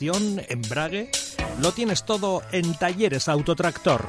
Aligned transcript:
embrague, 0.00 1.10
lo 1.60 1.72
tienes 1.72 2.04
todo 2.04 2.42
en 2.52 2.72
Talleres 2.74 3.28
Autotractor. 3.28 4.08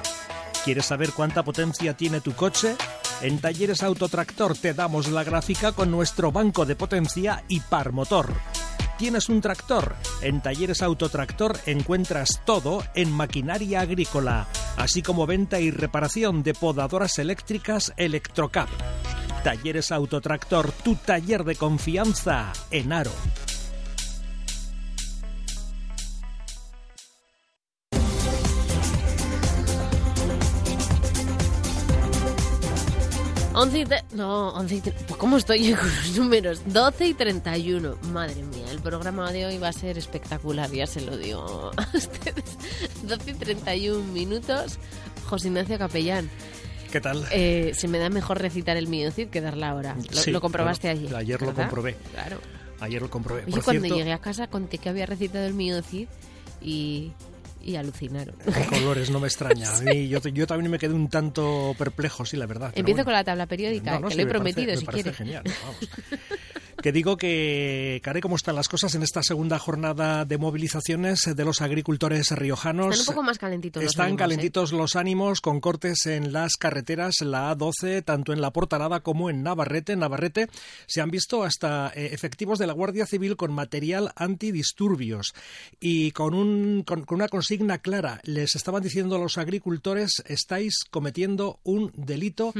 ¿Quieres 0.63 0.85
saber 0.85 1.13
cuánta 1.13 1.41
potencia 1.41 1.97
tiene 1.97 2.21
tu 2.21 2.33
coche? 2.33 2.75
En 3.23 3.39
Talleres 3.39 3.81
Autotractor 3.81 4.55
te 4.55 4.75
damos 4.75 5.07
la 5.07 5.23
gráfica 5.23 5.71
con 5.71 5.89
nuestro 5.89 6.31
banco 6.31 6.67
de 6.67 6.75
potencia 6.75 7.43
y 7.47 7.59
par 7.61 7.91
motor. 7.91 8.31
¿Tienes 8.99 9.29
un 9.29 9.41
tractor? 9.41 9.95
En 10.21 10.41
Talleres 10.43 10.83
Autotractor 10.83 11.57
encuentras 11.65 12.41
todo 12.45 12.83
en 12.93 13.11
maquinaria 13.11 13.81
agrícola, 13.81 14.47
así 14.77 15.01
como 15.01 15.25
venta 15.25 15.59
y 15.59 15.71
reparación 15.71 16.43
de 16.43 16.53
podadoras 16.53 17.17
eléctricas 17.17 17.93
Electrocap. 17.97 18.69
Talleres 19.43 19.91
Autotractor, 19.91 20.71
tu 20.71 20.93
taller 20.97 21.43
de 21.43 21.55
confianza 21.55 22.53
en 22.69 22.93
Aro. 22.93 23.13
11 33.59 33.77
y 33.79 34.15
no, 34.15 34.49
11 34.51 34.75
y 34.75 34.81
pues 34.81 35.17
¿cómo 35.17 35.35
estoy 35.35 35.67
yo 35.67 35.77
con 35.77 35.87
los 35.87 36.17
números? 36.17 36.61
12 36.65 37.07
y 37.07 37.13
31. 37.13 37.97
Madre 38.13 38.41
mía, 38.43 38.65
el 38.71 38.79
programa 38.79 39.33
de 39.33 39.47
hoy 39.47 39.57
va 39.57 39.67
a 39.67 39.73
ser 39.73 39.97
espectacular, 39.97 40.71
ya 40.71 40.87
se 40.87 41.01
lo 41.01 41.17
digo 41.17 41.71
a 41.75 41.87
ustedes. 41.93 42.57
12 43.03 43.31
y 43.31 43.33
31 43.33 44.13
minutos. 44.13 44.79
José 45.27 45.49
Ignacio 45.49 45.77
Capellán. 45.77 46.29
¿Qué 46.89 47.01
tal? 47.01 47.25
Eh, 47.31 47.71
se 47.75 47.89
me 47.89 47.99
da 47.99 48.09
mejor 48.09 48.41
recitar 48.41 48.77
el 48.77 48.87
Cid 49.11 49.27
que 49.27 49.41
dar 49.41 49.57
la 49.57 49.75
hora. 49.75 49.97
Lo, 50.25 50.31
lo 50.31 50.41
comprobaste 50.41 50.87
ayer. 50.87 51.13
Ayer 51.13 51.41
lo 51.41 51.53
comprobé. 51.53 51.97
Claro. 52.13 52.39
Ayer 52.79 53.01
lo 53.01 53.09
comprobé. 53.09 53.43
Oye, 53.43 53.61
cuando 53.61 53.87
llegué 53.93 54.13
a 54.13 54.19
casa 54.19 54.47
conté 54.47 54.77
que 54.77 54.87
había 54.87 55.05
recitado 55.05 55.45
el 55.45 55.83
Cid 55.83 56.07
y 56.61 57.11
y 57.61 57.75
alucinaron. 57.75 58.35
Colores, 58.69 59.09
no 59.09 59.19
me 59.19 59.27
extraña. 59.27 59.71
A 59.75 59.81
mí, 59.81 60.07
yo, 60.07 60.19
yo, 60.19 60.47
también 60.47 60.71
me 60.71 60.79
quedé 60.79 60.93
un 60.93 61.09
tanto 61.09 61.75
perplejo, 61.77 62.25
sí, 62.25 62.37
la 62.37 62.45
verdad. 62.45 62.71
Empiezo 62.75 63.03
con 63.03 63.13
la 63.13 63.23
tabla 63.23 63.45
periódica, 63.45 64.01
que 64.07 64.15
lo 64.15 64.21
he 64.23 64.25
prometido, 64.25 64.75
si 64.75 64.85
quieres. 64.85 65.15
genial. 65.15 65.43
Vamos. 65.63 65.77
que 66.81 66.91
digo 66.91 67.17
que, 67.17 67.99
care, 68.03 68.21
cómo 68.21 68.35
están 68.35 68.55
las 68.55 68.67
cosas 68.67 68.95
en 68.95 69.03
esta 69.03 69.23
segunda 69.23 69.59
jornada 69.59 70.25
de 70.25 70.37
movilizaciones 70.37 71.21
de 71.35 71.45
los 71.45 71.61
agricultores 71.61 72.31
riojanos. 72.31 72.99
Están 72.99 73.13
un 73.13 73.15
poco 73.15 73.25
más 73.25 73.37
calentitos 73.37 73.83
Están 73.83 73.89
los 73.89 73.99
ánimos, 74.05 74.19
calentitos 74.19 74.71
los 74.71 74.95
ánimos 74.95 75.41
con 75.41 75.59
cortes 75.59 76.05
en 76.05 76.31
las 76.31 76.55
carreteras, 76.57 77.15
la 77.21 77.55
A12, 77.55 78.03
tanto 78.03 78.33
en 78.33 78.41
la 78.41 78.51
Portalada 78.51 79.01
como 79.01 79.29
en 79.29 79.43
Navarrete. 79.43 79.93
En 79.93 79.99
Navarrete 79.99 80.47
se 80.87 81.01
han 81.01 81.11
visto 81.11 81.43
hasta 81.43 81.91
eh, 81.95 82.09
efectivos 82.13 82.59
de 82.59 82.67
la 82.67 82.73
Guardia 82.73 83.05
Civil 83.05 83.35
con 83.35 83.53
material 83.53 84.11
antidisturbios 84.15 85.33
y 85.79 86.11
con, 86.11 86.33
un, 86.33 86.83
con, 86.83 87.05
una 87.09 87.27
consigna 87.27 87.79
clara. 87.79 88.21
Les 88.23 88.55
estaban 88.55 88.83
diciendo 88.83 89.15
a 89.15 89.19
los 89.19 89.37
agricultores, 89.37 90.23
estáis 90.25 90.85
cometiendo 90.89 91.59
un 91.63 91.91
delito 91.95 92.53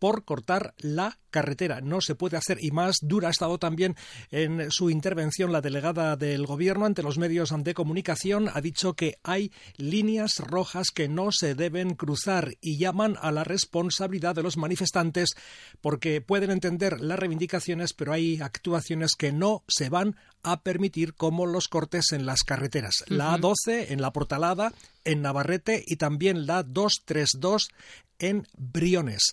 por 0.00 0.24
cortar 0.24 0.74
la 0.78 1.18
carretera. 1.30 1.80
No 1.80 2.00
se 2.00 2.16
puede 2.16 2.36
hacer 2.36 2.58
y 2.60 2.72
más 2.72 2.96
dura 3.02 3.28
ha 3.28 3.30
estado 3.30 3.58
también 3.58 3.94
en 4.30 4.70
su 4.72 4.90
intervención 4.90 5.52
la 5.52 5.60
delegada 5.60 6.16
del 6.16 6.46
Gobierno 6.46 6.86
ante 6.86 7.04
los 7.04 7.18
medios 7.18 7.54
de 7.56 7.74
comunicación. 7.74 8.50
Ha 8.52 8.60
dicho 8.60 8.94
que 8.94 9.18
hay 9.22 9.52
líneas 9.76 10.38
rojas 10.38 10.88
que 10.90 11.08
no 11.08 11.30
se 11.30 11.54
deben 11.54 11.94
cruzar 11.94 12.54
y 12.60 12.78
llaman 12.78 13.16
a 13.20 13.30
la 13.30 13.44
responsabilidad 13.44 14.34
de 14.34 14.42
los 14.42 14.56
manifestantes 14.56 15.34
porque 15.80 16.20
pueden 16.20 16.50
entender 16.50 17.00
las 17.00 17.18
reivindicaciones, 17.18 17.92
pero 17.92 18.12
hay 18.12 18.40
actuaciones 18.40 19.12
que 19.16 19.32
no 19.32 19.62
se 19.68 19.90
van 19.90 20.16
a 20.42 20.62
permitir 20.62 21.14
como 21.14 21.44
los 21.44 21.68
cortes 21.68 22.12
en 22.12 22.24
las 22.24 22.42
carreteras. 22.42 23.04
La 23.06 23.36
A12 23.36 23.90
en 23.90 24.00
La 24.00 24.12
Portalada, 24.12 24.72
en 25.04 25.20
Navarrete 25.20 25.84
y 25.86 25.96
también 25.96 26.46
la 26.46 26.62
232 26.62 27.68
en 28.18 28.46
Briones 28.56 29.32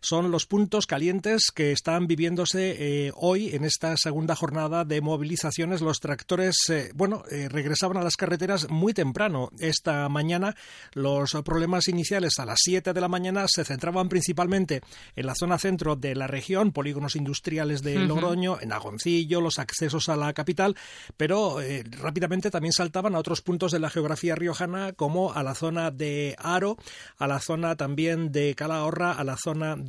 son 0.00 0.30
los 0.30 0.46
puntos 0.46 0.86
calientes 0.86 1.50
que 1.54 1.72
están 1.72 2.06
viviéndose 2.06 2.76
eh, 2.78 3.12
hoy 3.14 3.54
en 3.54 3.64
esta 3.64 3.96
segunda 3.96 4.34
jornada 4.34 4.84
de 4.84 5.00
movilizaciones. 5.00 5.80
Los 5.80 6.00
tractores, 6.00 6.56
eh, 6.68 6.90
bueno, 6.94 7.24
eh, 7.30 7.48
regresaban 7.48 7.96
a 7.96 8.02
las 8.02 8.16
carreteras 8.16 8.68
muy 8.70 8.94
temprano 8.94 9.50
esta 9.58 10.08
mañana. 10.08 10.54
Los 10.92 11.32
problemas 11.44 11.88
iniciales 11.88 12.38
a 12.38 12.46
las 12.46 12.58
7 12.62 12.92
de 12.92 13.00
la 13.00 13.08
mañana 13.08 13.46
se 13.48 13.64
centraban 13.64 14.08
principalmente 14.08 14.82
en 15.14 15.26
la 15.26 15.34
zona 15.34 15.58
centro 15.58 15.96
de 15.96 16.14
la 16.14 16.26
región, 16.26 16.72
polígonos 16.72 17.16
industriales 17.16 17.82
de 17.82 17.96
Logroño, 17.98 18.58
en 18.60 18.72
Agoncillo, 18.72 19.40
los 19.40 19.58
accesos 19.58 20.08
a 20.08 20.16
la 20.16 20.32
capital, 20.32 20.76
pero 21.16 21.58
rápidamente 22.00 22.50
también 22.50 22.72
saltaban 22.72 23.14
a 23.14 23.18
otros 23.18 23.42
puntos 23.42 23.72
de 23.72 23.78
la 23.78 23.90
geografía 23.90 24.34
riojana 24.34 24.92
como 24.92 25.32
a 25.32 25.42
la 25.42 25.54
zona 25.54 25.90
de 25.90 26.36
Aro, 26.38 26.76
a 27.18 27.26
la 27.26 27.40
zona 27.40 27.76
también 27.76 28.32
de 28.32 28.54
Calahorra, 28.54 29.12
a 29.12 29.24
la 29.24 29.36
zona 29.36 29.76
de 29.76 29.85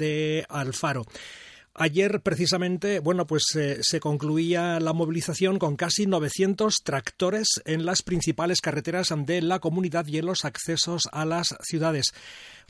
Alfaro. 0.50 1.06
Ayer, 1.80 2.22
precisamente, 2.22 3.00
bueno, 3.00 3.28
pues 3.28 3.44
eh, 3.56 3.78
se 3.82 4.00
concluía 4.00 4.80
la 4.80 4.94
movilización 4.94 5.60
con 5.60 5.76
casi 5.76 6.08
900 6.08 6.82
tractores 6.84 7.48
en 7.66 7.86
las 7.86 8.02
principales 8.02 8.62
carreteras 8.62 9.14
de 9.16 9.44
la 9.44 9.60
comunidad 9.60 10.08
y 10.08 10.18
en 10.18 10.26
los 10.26 10.44
accesos 10.44 11.04
a 11.12 11.24
las 11.24 11.56
ciudades 11.62 12.14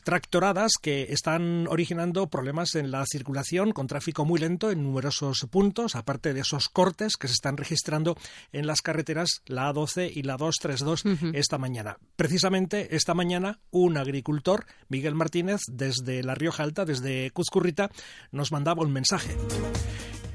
tractoradas 0.07 0.73
que 0.81 1.07
están 1.09 1.67
originando 1.67 2.27
problemas 2.27 2.75
en 2.75 2.91
la 2.91 3.05
circulación 3.05 3.73
con 3.73 3.87
tráfico 3.87 4.23
muy 4.23 4.39
lento 4.39 4.71
en 4.71 4.81
numerosos 4.81 5.45
puntos, 5.51 5.97
aparte 5.97 6.33
de 6.33 6.39
esos 6.39 6.69
cortes 6.69 7.17
que 7.17 7.27
se 7.27 7.33
están 7.33 7.57
registrando 7.57 8.17
en 8.53 8.67
las 8.67 8.81
carreteras 8.81 9.41
la 9.47 9.69
A12 9.69 10.09
y 10.15 10.23
la 10.23 10.37
232 10.37 11.03
esta 11.33 11.57
mañana. 11.57 11.97
Precisamente 12.15 12.95
esta 12.95 13.13
mañana 13.13 13.59
un 13.69 13.97
agricultor, 13.97 14.65
Miguel 14.87 15.13
Martínez, 15.13 15.59
desde 15.67 16.23
La 16.23 16.35
Rioja 16.35 16.63
Alta, 16.63 16.85
desde 16.85 17.31
Cuzcurrita, 17.31 17.89
nos 18.31 18.53
mandaba 18.53 18.83
un 18.83 18.93
mensaje 18.97 19.37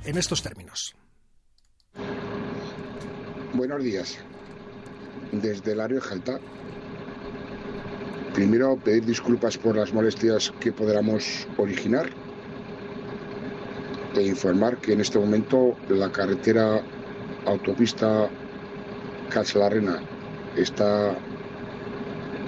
en 0.04 0.16
estos 0.16 0.40
términos. 0.40 0.94
Buenos 3.54 3.82
días. 3.82 4.18
Desde 5.32 5.74
La 5.74 5.88
Rioja 5.88 6.14
Alta 6.14 6.38
Primero, 8.34 8.76
pedir 8.76 9.04
disculpas 9.04 9.58
por 9.58 9.76
las 9.76 9.92
molestias 9.92 10.52
que 10.58 10.72
podamos 10.72 11.46
originar 11.58 12.08
e 14.14 14.22
informar 14.22 14.78
que 14.78 14.92
en 14.94 15.00
este 15.00 15.18
momento 15.18 15.76
la 15.90 16.10
carretera 16.10 16.82
autopista 17.44 18.30
Calzalarrena 19.28 20.00
está 20.56 21.14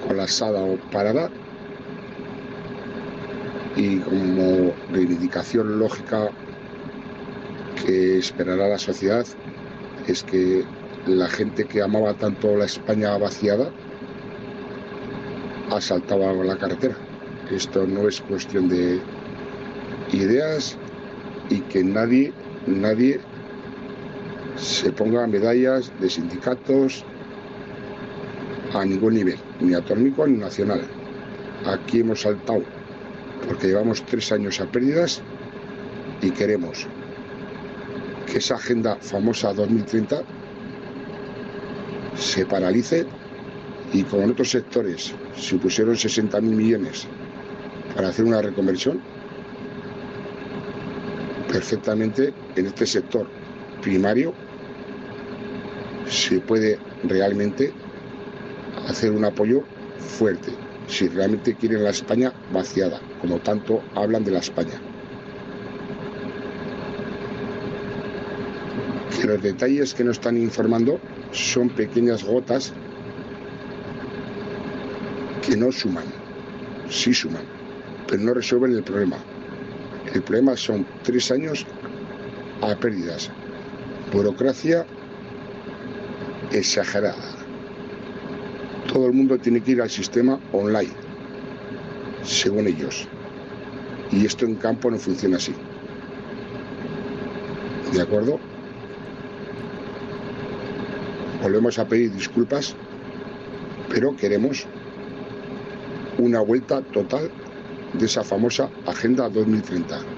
colapsada 0.07 0.63
o 0.63 0.77
parada 0.89 1.29
y 3.75 3.99
como 3.99 4.73
reivindicación 4.91 5.79
lógica 5.79 6.29
que 7.85 8.17
esperará 8.17 8.69
la 8.69 8.77
sociedad 8.77 9.25
es 10.07 10.23
que 10.23 10.63
la 11.07 11.27
gente 11.27 11.65
que 11.65 11.81
amaba 11.81 12.13
tanto 12.13 12.55
la 12.55 12.65
España 12.65 13.17
vaciada 13.17 13.69
asaltaba 15.71 16.31
la 16.33 16.57
carretera. 16.57 16.95
Esto 17.51 17.85
no 17.85 18.07
es 18.07 18.21
cuestión 18.21 18.69
de 18.69 18.99
ideas 20.11 20.77
y 21.49 21.59
que 21.61 21.83
nadie, 21.83 22.33
nadie 22.65 23.19
se 24.55 24.91
ponga 24.91 25.27
medallas 25.27 25.91
de 25.99 26.09
sindicatos 26.09 27.03
a 28.73 28.85
ningún 28.85 29.15
nivel, 29.15 29.37
ni 29.59 29.73
autonómico 29.73 30.25
ni 30.27 30.37
nacional. 30.37 30.81
Aquí 31.65 31.99
hemos 31.99 32.21
saltado 32.21 32.63
porque 33.55 33.67
llevamos 33.67 34.05
tres 34.05 34.33
años 34.33 34.59
a 34.59 34.65
pérdidas 34.65 35.21
y 36.21 36.29
queremos 36.29 36.85
que 38.29 38.39
esa 38.39 38.55
agenda 38.55 38.97
famosa 38.97 39.53
2030 39.53 40.23
se 42.17 42.45
paralice 42.45 43.05
y 43.93 44.03
como 44.03 44.23
en 44.23 44.31
otros 44.31 44.49
sectores 44.49 45.15
se 45.37 45.55
pusieron 45.55 45.95
60.000 45.95 46.41
millones 46.41 47.07
para 47.95 48.09
hacer 48.09 48.25
una 48.25 48.41
reconversión, 48.41 48.99
perfectamente 51.47 52.33
en 52.57 52.65
este 52.65 52.85
sector 52.85 53.25
primario 53.81 54.33
se 56.09 56.41
puede 56.41 56.77
realmente 57.05 57.71
hacer 58.89 59.11
un 59.11 59.23
apoyo 59.23 59.63
fuerte 59.97 60.64
si 60.87 61.07
realmente 61.07 61.55
quieren 61.55 61.83
la 61.83 61.89
España 61.89 62.31
vaciada, 62.53 62.99
como 63.21 63.39
tanto 63.39 63.81
hablan 63.95 64.23
de 64.23 64.31
la 64.31 64.39
España. 64.39 64.79
Que 69.15 69.27
los 69.27 69.41
detalles 69.41 69.93
que 69.93 70.03
nos 70.03 70.17
están 70.17 70.37
informando 70.37 70.99
son 71.31 71.69
pequeñas 71.69 72.23
gotas 72.23 72.73
que 75.45 75.55
no 75.55 75.71
suman, 75.71 76.05
sí 76.89 77.13
suman, 77.13 77.43
pero 78.07 78.21
no 78.21 78.33
resuelven 78.33 78.73
el 78.73 78.83
problema. 78.83 79.17
El 80.13 80.21
problema 80.21 80.55
son 80.55 80.85
tres 81.03 81.31
años 81.31 81.65
a 82.61 82.75
pérdidas, 82.75 83.29
burocracia 84.11 84.85
exagerada, 86.51 87.34
todo 88.95 89.07
el 89.07 89.11
mundo 89.11 89.37
tiene 89.37 89.59
que 89.59 89.71
ir 89.71 89.81
al 89.81 89.89
sistema 89.89 90.39
online, 90.53 90.93
según 92.23 92.65
ellos. 92.65 93.05
Y 94.09 94.25
esto 94.25 94.45
en 94.45 94.55
campo 94.55 94.89
no 94.89 94.97
funciona 94.97 95.35
así. 95.35 95.53
¿De 97.91 98.01
acuerdo? 98.01 98.39
Volvemos 101.43 101.77
a 101.77 101.85
pedir 101.85 102.13
disculpas, 102.13 102.73
pero 103.89 104.15
queremos 104.15 104.65
una 106.17 106.39
vuelta 106.39 106.81
total 106.81 107.29
de 107.99 108.05
esa 108.05 108.23
famosa 108.23 108.69
Agenda 108.85 109.27
2030. 109.27 110.14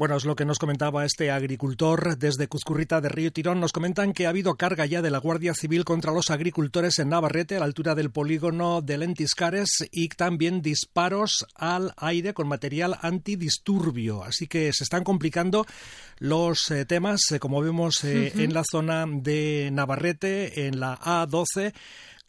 Bueno, 0.00 0.16
es 0.16 0.24
lo 0.24 0.34
que 0.34 0.46
nos 0.46 0.58
comentaba 0.58 1.04
este 1.04 1.30
agricultor 1.30 2.16
desde 2.16 2.48
Cuzcurrita 2.48 3.02
de 3.02 3.10
Río 3.10 3.30
Tirón. 3.34 3.60
Nos 3.60 3.72
comentan 3.72 4.14
que 4.14 4.24
ha 4.24 4.30
habido 4.30 4.54
carga 4.54 4.86
ya 4.86 5.02
de 5.02 5.10
la 5.10 5.18
Guardia 5.18 5.52
Civil 5.52 5.84
contra 5.84 6.10
los 6.10 6.30
agricultores 6.30 6.98
en 6.98 7.10
Navarrete, 7.10 7.56
a 7.56 7.58
la 7.58 7.66
altura 7.66 7.94
del 7.94 8.10
polígono 8.10 8.80
de 8.80 8.96
Lentiscares, 8.96 9.86
y 9.92 10.08
también 10.08 10.62
disparos 10.62 11.44
al 11.54 11.92
aire 11.98 12.32
con 12.32 12.48
material 12.48 12.96
antidisturbio. 13.02 14.24
Así 14.24 14.46
que 14.46 14.72
se 14.72 14.84
están 14.84 15.04
complicando 15.04 15.66
los 16.18 16.70
eh, 16.70 16.86
temas, 16.86 17.20
eh, 17.32 17.38
como 17.38 17.60
vemos 17.60 18.02
eh, 18.02 18.32
en 18.36 18.54
la 18.54 18.62
zona 18.64 19.04
de 19.06 19.68
Navarrete, 19.70 20.66
en 20.66 20.80
la 20.80 20.98
A12 20.98 21.74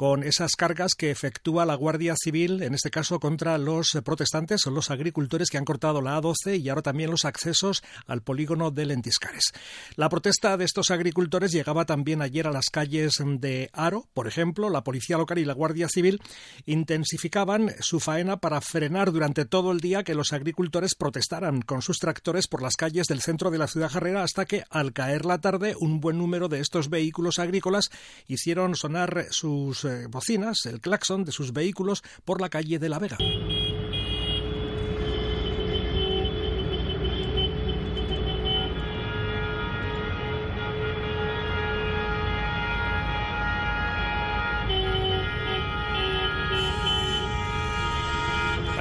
con 0.02 0.24
esas 0.24 0.56
cargas 0.56 0.96
que 0.98 1.12
efectúa 1.12 1.64
la 1.64 1.76
Guardia 1.76 2.16
Civil, 2.18 2.64
en 2.64 2.74
este 2.74 2.90
caso 2.90 3.20
contra 3.20 3.60
los 3.60 3.92
protestantes 4.04 4.66
o 4.66 4.72
los 4.72 4.90
agricultores 4.90 5.52
que 5.52 5.60
han 5.60 5.64
cortado 5.64 6.02
la 6.02 6.20
A12 6.20 6.60
y 6.60 6.70
ahora 6.70 6.82
también 6.82 7.12
los 7.12 7.24
accesos 7.24 7.84
al 8.08 8.24
polígono 8.24 8.72
de 8.72 8.88
Lentiscares. 8.88 9.52
La 9.98 10.10
protesta 10.10 10.58
de 10.58 10.66
estos 10.66 10.90
agricultores 10.90 11.52
llegaba 11.52 11.86
también 11.86 12.24
ayer 12.24 12.48
a 12.48 12.52
las 12.52 12.72
calles 12.72 13.22
de 13.24 13.70
Aro, 13.74 14.08
por 14.16 14.28
ejemplo, 14.28 14.72
la 14.72 14.84
Policía 14.84 15.20
Local 15.20 15.38
y 15.38 15.46
la 15.46 15.54
Guardia 15.54 15.88
Civil 15.88 16.20
intensificaban 16.66 17.70
su 17.80 18.00
faena 18.00 18.38
para 18.38 18.60
frenar 18.60 19.12
durante 19.12 19.46
todo 19.46 19.72
el 19.72 19.82
día 19.82 20.04
que 20.04 20.16
los 20.16 20.34
agricultores 20.34 20.96
protestaran 20.96 21.62
con 21.62 21.84
sus 21.84 22.00
tractores 22.00 22.48
por 22.48 22.64
las 22.64 22.76
calles 22.76 23.06
del 23.06 23.22
centro 23.22 23.52
de 23.52 23.60
la 23.60 23.68
ciudad 23.68 23.92
jarrera 23.92 24.24
hasta 24.24 24.46
que 24.46 24.64
al 24.72 24.94
caer 24.94 25.26
la 25.26 25.42
tarde 25.42 25.76
un 25.80 26.00
buen 26.00 26.18
número 26.18 26.50
de 26.50 26.60
estos 26.60 26.90
vehículos 26.90 27.38
agrícolas 27.38 27.92
hicieron 28.26 28.74
sonar 28.74 29.28
sus 29.30 29.91
eh, 29.92 30.08
bocinas, 30.08 30.66
el 30.66 30.80
claxon 30.80 31.24
de 31.24 31.32
sus 31.32 31.54
vehículos 31.54 32.04
por 32.26 32.42
la 32.42 32.50
calle 32.50 32.80
de 32.80 32.90
La 32.90 33.00
Vega. 33.00 33.18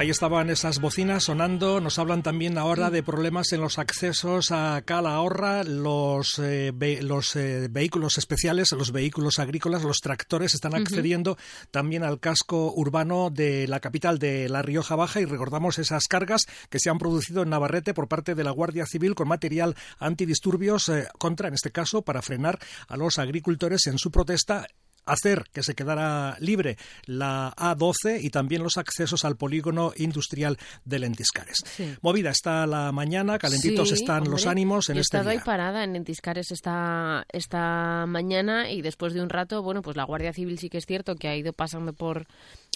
Ahí 0.01 0.09
estaban 0.09 0.49
esas 0.49 0.81
bocinas 0.81 1.25
sonando. 1.25 1.79
Nos 1.79 1.99
hablan 1.99 2.23
también 2.23 2.57
ahora 2.57 2.89
de 2.89 3.03
problemas 3.03 3.53
en 3.53 3.61
los 3.61 3.77
accesos 3.77 4.51
a 4.51 4.81
Calahorra. 4.83 5.63
Los, 5.63 6.39
eh, 6.39 6.73
los 7.03 7.35
eh, 7.35 7.67
vehículos 7.69 8.17
especiales, 8.17 8.71
los 8.71 8.91
vehículos 8.91 9.37
agrícolas, 9.37 9.83
los 9.83 9.99
tractores 9.99 10.55
están 10.55 10.73
accediendo 10.73 11.37
también 11.69 12.01
al 12.03 12.19
casco 12.19 12.73
urbano 12.75 13.29
de 13.29 13.67
la 13.67 13.79
capital 13.79 14.17
de 14.17 14.49
La 14.49 14.63
Rioja 14.63 14.95
Baja. 14.95 15.21
Y 15.21 15.25
recordamos 15.25 15.77
esas 15.77 16.07
cargas 16.07 16.47
que 16.71 16.79
se 16.79 16.89
han 16.89 16.97
producido 16.97 17.43
en 17.43 17.51
Navarrete 17.51 17.93
por 17.93 18.07
parte 18.07 18.33
de 18.33 18.43
la 18.43 18.49
Guardia 18.49 18.87
Civil 18.87 19.13
con 19.13 19.27
material 19.27 19.75
antidisturbios 19.99 20.89
eh, 20.89 21.09
contra, 21.19 21.47
en 21.47 21.53
este 21.53 21.69
caso, 21.69 22.01
para 22.01 22.23
frenar 22.23 22.57
a 22.87 22.97
los 22.97 23.19
agricultores 23.19 23.85
en 23.85 23.99
su 23.99 24.09
protesta 24.09 24.65
hacer 25.05 25.45
que 25.51 25.63
se 25.63 25.75
quedara 25.75 26.37
libre 26.39 26.77
la 27.05 27.53
A12 27.55 28.19
y 28.21 28.29
también 28.29 28.63
los 28.63 28.77
accesos 28.77 29.25
al 29.25 29.35
polígono 29.35 29.93
industrial 29.97 30.57
de 30.85 30.99
Lentiscares. 30.99 31.63
Movida 32.01 32.29
está 32.29 32.65
la 32.67 32.91
mañana, 32.91 33.37
calentitos 33.37 33.91
están 33.91 34.29
los 34.29 34.45
ánimos 34.45 34.89
en 34.89 34.97
este 34.97 35.21
día. 35.21 35.33
He 35.33 35.39
parada 35.39 35.83
en 35.83 35.93
Lentiscares 35.93 36.51
esta, 36.51 37.25
esta 37.31 38.05
mañana 38.07 38.71
y 38.71 38.81
después 38.81 39.13
de 39.13 39.21
un 39.21 39.29
rato, 39.29 39.61
bueno, 39.63 39.81
pues 39.81 39.97
la 39.97 40.03
Guardia 40.03 40.33
Civil 40.33 40.59
sí 40.59 40.69
que 40.69 40.77
es 40.77 40.85
cierto 40.85 41.15
que 41.15 41.27
ha 41.27 41.35
ido 41.35 41.53
pasando 41.53 41.93
por 41.93 42.27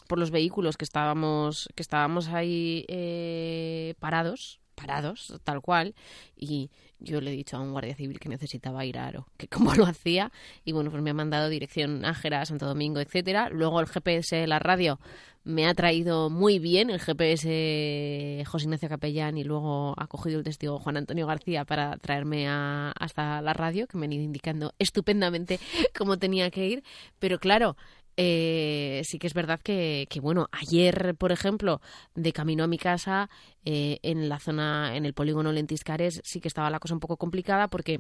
por 0.08 0.20
los 0.20 0.30
vehículos 0.30 0.78
que 0.78 0.86
estábamos 0.86 1.68
que 1.74 1.82
estábamos 1.82 2.28
ahí 2.28 2.86
eh, 2.88 3.96
parados 4.00 4.60
parados, 4.76 5.34
tal 5.44 5.62
cual, 5.62 5.96
y 6.38 6.70
yo 7.00 7.22
le 7.22 7.32
he 7.32 7.36
dicho 7.36 7.58
a 7.58 7.62
un 7.62 7.72
guardia 7.72 7.96
civil 7.96 8.20
que 8.20 8.30
necesitaba 8.30 8.86
ir 8.86 8.98
a 8.98 9.08
Aro, 9.08 9.28
que 9.38 9.48
cómo 9.48 9.74
lo 9.76 9.86
hacía, 9.86 10.32
y 10.64 10.72
bueno, 10.72 10.92
pues 10.92 11.02
me 11.02 11.10
ha 11.10 11.14
mandado 11.14 11.50
dirección 11.50 12.02
Nájera, 12.02 12.46
Santo 12.46 12.66
Domingo, 12.66 13.00
etcétera. 13.00 13.50
Luego 13.50 13.80
el 13.80 13.88
GPS, 13.88 14.48
la 14.48 14.60
radio, 14.60 15.00
me 15.46 15.68
ha 15.68 15.76
traído 15.76 16.32
muy 16.32 16.58
bien 16.58 16.90
el 16.90 17.00
GPS 17.00 18.44
José 18.48 18.66
Ignacio 18.66 18.90
Capellán 18.90 19.38
y 19.38 19.44
luego 19.44 19.94
ha 19.96 20.08
cogido 20.08 20.40
el 20.40 20.44
testigo 20.44 20.80
Juan 20.80 20.98
Antonio 20.98 21.28
García 21.28 21.66
para 21.66 21.98
traerme 21.98 22.48
hasta 22.48 23.42
la 23.42 23.54
radio, 23.54 23.86
que 23.88 23.98
me 23.98 24.08
han 24.08 24.14
ido 24.14 24.24
indicando 24.24 24.74
estupendamente 24.80 25.60
cómo 25.98 26.18
tenía 26.18 26.50
que 26.50 26.68
ir. 26.68 26.84
Pero 27.20 27.38
claro, 27.40 27.78
eh, 28.18 29.02
sí 29.06 29.20
que 29.20 29.28
es 29.28 29.34
verdad 29.34 29.60
que, 29.62 30.08
que, 30.10 30.20
bueno, 30.20 30.48
ayer, 30.52 31.16
por 31.18 31.32
ejemplo, 31.32 31.82
de 32.14 32.34
camino 32.34 32.64
a 32.64 32.68
mi 32.68 32.78
casa, 32.78 33.30
eh, 33.66 34.00
en 34.04 34.30
la 34.30 34.40
zona, 34.40 34.96
en 34.96 35.06
el 35.06 35.14
polígono 35.14 35.52
Lentiscares, 35.52 36.22
sí 36.24 36.40
que 36.40 36.48
estaba 36.48 36.70
la 36.70 36.80
cosa 36.80 36.94
un 36.94 37.00
poco 37.00 37.18
complicada 37.18 37.68
porque 37.68 38.00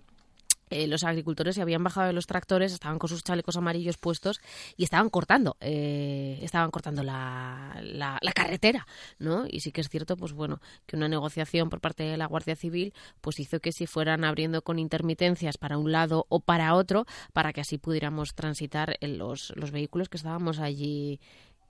eh, 0.69 0.87
los 0.87 1.03
agricultores 1.03 1.55
se 1.55 1.61
habían 1.61 1.83
bajado 1.83 2.07
de 2.07 2.13
los 2.13 2.25
tractores, 2.27 2.73
estaban 2.73 2.99
con 2.99 3.09
sus 3.09 3.23
chalecos 3.23 3.55
amarillos 3.57 3.97
puestos 3.97 4.41
y 4.75 4.83
estaban 4.83 5.09
cortando, 5.09 5.57
eh, 5.59 6.39
estaban 6.41 6.71
cortando 6.71 7.03
la, 7.03 7.79
la, 7.81 8.19
carretera, 8.33 8.87
¿no? 9.19 9.45
Y 9.47 9.61
sí 9.61 9.71
que 9.71 9.81
es 9.81 9.89
cierto, 9.89 10.17
pues 10.17 10.33
bueno, 10.33 10.59
que 10.85 10.97
una 10.97 11.07
negociación 11.07 11.69
por 11.69 11.79
parte 11.79 12.03
de 12.03 12.17
la 12.17 12.25
Guardia 12.25 12.55
Civil, 12.55 12.93
pues 13.21 13.39
hizo 13.39 13.59
que 13.59 13.71
si 13.71 13.85
fueran 13.85 14.23
abriendo 14.23 14.61
con 14.61 14.79
intermitencias 14.79 15.57
para 15.57 15.77
un 15.77 15.91
lado 15.91 16.25
o 16.29 16.39
para 16.39 16.75
otro, 16.75 17.05
para 17.31 17.53
que 17.53 17.61
así 17.61 17.77
pudiéramos 17.77 18.33
transitar 18.33 18.97
los, 19.01 19.53
los 19.55 19.71
vehículos 19.71 20.09
que 20.09 20.17
estábamos 20.17 20.59
allí 20.59 21.19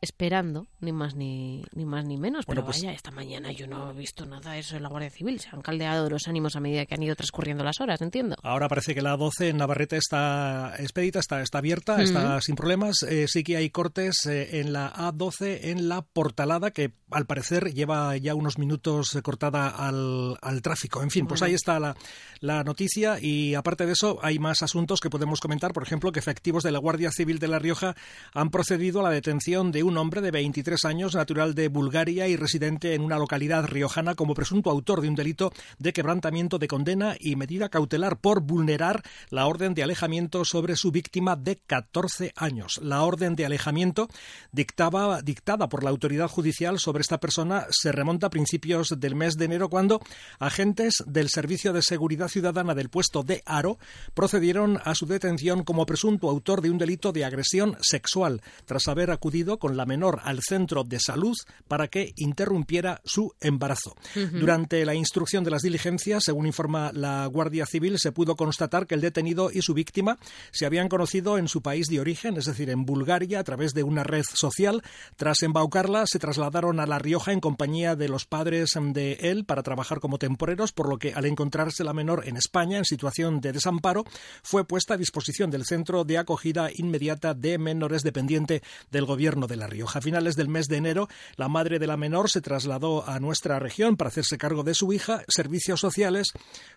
esperando, 0.05 0.67
ni 0.79 0.93
más 0.93 1.15
ni, 1.15 1.63
ni 1.73 1.85
más 1.85 2.05
ni 2.05 2.17
menos. 2.17 2.45
Pero 2.45 2.63
pues 2.63 2.77
vaya, 2.77 2.93
esta 2.93 3.11
mañana 3.11 3.51
yo 3.51 3.67
no 3.67 3.91
he 3.91 3.93
visto 3.93 4.25
nada 4.25 4.53
de 4.53 4.59
eso 4.59 4.77
en 4.77 4.83
la 4.83 4.89
Guardia 4.89 5.09
Civil. 5.09 5.39
Se 5.39 5.49
han 5.51 5.61
caldeado 5.61 6.09
los 6.09 6.27
ánimos 6.27 6.55
a 6.55 6.61
medida 6.61 6.85
que 6.85 6.95
han 6.95 7.03
ido 7.03 7.15
transcurriendo 7.15 7.63
las 7.63 7.81
horas, 7.81 8.01
entiendo. 8.01 8.35
Ahora 8.43 8.69
parece 8.69 8.95
que 8.95 9.01
la 9.01 9.17
12 9.17 9.49
en 9.49 9.57
Navarrete 9.57 9.97
está 9.97 10.75
expedita, 10.79 11.19
está, 11.19 11.41
está 11.41 11.57
abierta, 11.57 12.01
está 12.01 12.39
sin 12.41 12.55
problemas. 12.55 13.03
Eh, 13.03 13.25
sí 13.27 13.43
que 13.43 13.57
hay 13.57 13.69
cortes 13.69 14.25
eh, 14.25 14.61
en 14.61 14.71
la 14.71 14.93
A12 14.93 15.59
en 15.63 15.89
la 15.89 16.01
Portalada, 16.01 16.71
que 16.71 16.93
al 17.11 17.25
parecer 17.25 17.73
lleva 17.73 18.15
ya 18.17 18.35
unos 18.35 18.57
minutos 18.57 19.17
cortada 19.23 19.69
al, 19.69 20.37
al 20.41 20.61
tráfico. 20.61 21.01
En 21.03 21.11
fin, 21.11 21.27
pues 21.27 21.41
ahí 21.41 21.53
está 21.53 21.79
la, 21.79 21.95
la 22.39 22.63
noticia 22.63 23.17
y 23.21 23.55
aparte 23.55 23.85
de 23.85 23.93
eso 23.93 24.19
hay 24.21 24.39
más 24.39 24.61
asuntos 24.61 24.99
que 24.99 25.09
podemos 25.09 25.39
comentar. 25.39 25.73
Por 25.73 25.83
ejemplo, 25.83 26.11
que 26.11 26.19
efectivos 26.19 26.63
de 26.63 26.71
la 26.71 26.79
Guardia 26.79 27.11
Civil 27.11 27.39
de 27.39 27.47
La 27.47 27.59
Rioja 27.59 27.95
han 28.33 28.49
procedido 28.49 28.99
a 28.99 29.03
la 29.03 29.09
detención 29.09 29.71
de 29.71 29.83
un 29.83 29.94
hombre 29.97 30.21
de 30.21 30.31
23 30.31 30.85
años, 30.85 31.15
natural 31.15 31.55
de 31.55 31.67
Bulgaria 31.67 32.27
y 32.27 32.35
residente 32.35 32.93
en 32.93 33.01
una 33.01 33.17
localidad 33.17 33.65
riojana, 33.65 34.15
como 34.15 34.33
presunto 34.33 34.69
autor 34.69 35.01
de 35.01 35.09
un 35.09 35.15
delito 35.15 35.51
de 35.79 35.93
quebrantamiento 35.93 36.57
de 36.59 36.67
condena 36.67 37.15
y 37.19 37.35
medida 37.35 37.69
cautelar 37.69 38.17
por 38.17 38.41
vulnerar 38.41 39.03
la 39.29 39.47
orden 39.47 39.73
de 39.73 39.83
alejamiento 39.83 40.45
sobre 40.45 40.75
su 40.75 40.91
víctima 40.91 41.35
de 41.35 41.57
14 41.57 42.33
años. 42.35 42.79
La 42.81 43.03
orden 43.03 43.35
de 43.35 43.45
alejamiento 43.45 44.07
dictaba, 44.51 45.21
dictada 45.21 45.69
por 45.69 45.83
la 45.83 45.89
autoridad 45.89 46.27
judicial 46.27 46.79
sobre 46.79 47.01
esta 47.01 47.19
persona 47.19 47.65
se 47.69 47.91
remonta 47.91 48.27
a 48.27 48.29
principios 48.29 48.99
del 48.99 49.15
mes 49.15 49.35
de 49.35 49.45
enero 49.45 49.69
cuando 49.69 50.01
agentes 50.39 51.03
del 51.05 51.29
Servicio 51.29 51.73
de 51.73 51.81
Seguridad 51.81 52.27
Ciudadana 52.27 52.75
del 52.75 52.89
puesto 52.89 53.23
de 53.23 53.41
Aro 53.45 53.77
procedieron 54.13 54.79
a 54.83 54.95
su 54.95 55.05
detención 55.05 55.63
como 55.63 55.85
presunto 55.85 56.29
autor 56.29 56.61
de 56.61 56.69
un 56.69 56.77
delito 56.77 57.11
de 57.11 57.25
agresión 57.25 57.77
sexual, 57.81 58.41
tras 58.65 58.87
haber 58.87 59.11
acudido 59.11 59.57
con 59.57 59.74
la 59.75 59.85
menor 59.85 60.21
al 60.23 60.41
centro 60.41 60.83
de 60.83 60.99
salud 60.99 61.35
para 61.67 61.87
que 61.87 62.13
interrumpiera 62.17 63.01
su 63.03 63.33
embarazo. 63.39 63.95
Durante 64.31 64.85
la 64.85 64.95
instrucción 64.95 65.43
de 65.43 65.51
las 65.51 65.61
diligencias, 65.61 66.23
según 66.23 66.47
informa 66.47 66.91
la 66.93 67.25
Guardia 67.27 67.65
Civil, 67.65 67.99
se 67.99 68.11
pudo 68.11 68.35
constatar 68.35 68.87
que 68.87 68.95
el 68.95 69.01
detenido 69.01 69.49
y 69.51 69.61
su 69.61 69.73
víctima 69.73 70.17
se 70.51 70.65
habían 70.65 70.89
conocido 70.89 71.37
en 71.37 71.47
su 71.47 71.61
país 71.61 71.87
de 71.87 71.99
origen, 71.99 72.37
es 72.37 72.45
decir, 72.45 72.69
en 72.69 72.85
Bulgaria, 72.85 73.39
a 73.39 73.43
través 73.43 73.73
de 73.73 73.83
una 73.83 74.03
red 74.03 74.23
social. 74.23 74.81
Tras 75.15 75.41
embaucarla, 75.41 76.05
se 76.07 76.19
trasladaron 76.19 76.79
a 76.79 76.85
La 76.85 76.99
Rioja 76.99 77.31
en 77.31 77.39
compañía 77.39 77.95
de 77.95 78.09
los 78.09 78.25
padres 78.25 78.71
de 78.75 79.13
él 79.21 79.45
para 79.45 79.63
trabajar 79.63 79.99
como 79.99 80.17
temporeros, 80.17 80.71
por 80.71 80.89
lo 80.89 80.97
que 80.97 81.13
al 81.13 81.25
encontrarse 81.25 81.83
la 81.83 81.93
menor 81.93 82.27
en 82.27 82.37
España 82.37 82.77
en 82.77 82.85
situación 82.85 83.41
de 83.41 83.53
desamparo, 83.53 84.05
fue 84.43 84.65
puesta 84.65 84.95
a 84.95 84.97
disposición 84.97 85.51
del 85.51 85.65
Centro 85.65 86.03
de 86.03 86.17
Acogida 86.17 86.69
Inmediata 86.73 87.33
de 87.33 87.57
Menores 87.57 88.03
dependiente 88.03 88.61
del 88.91 89.05
Gobierno 89.05 89.47
de 89.47 89.55
la 89.55 89.64
La 89.65 89.71
Rioja. 89.71 89.97
A 89.97 90.01
finales 90.01 90.35
del 90.35 90.47
mes 90.47 90.67
de 90.67 90.77
enero, 90.77 91.07
la 91.37 91.47
madre 91.47 91.79
de 91.79 91.87
la 91.87 91.97
menor 91.97 92.29
se 92.29 92.39
trasladó 92.39 93.07
a 93.09 93.19
nuestra 93.19 93.57
región 93.57 93.97
para 93.97 94.09
hacerse 94.09 94.37
cargo 94.37 94.63
de 94.63 94.75
su 94.75 94.93
hija. 94.93 95.23
Servicios 95.27 95.79
sociales 95.79 96.27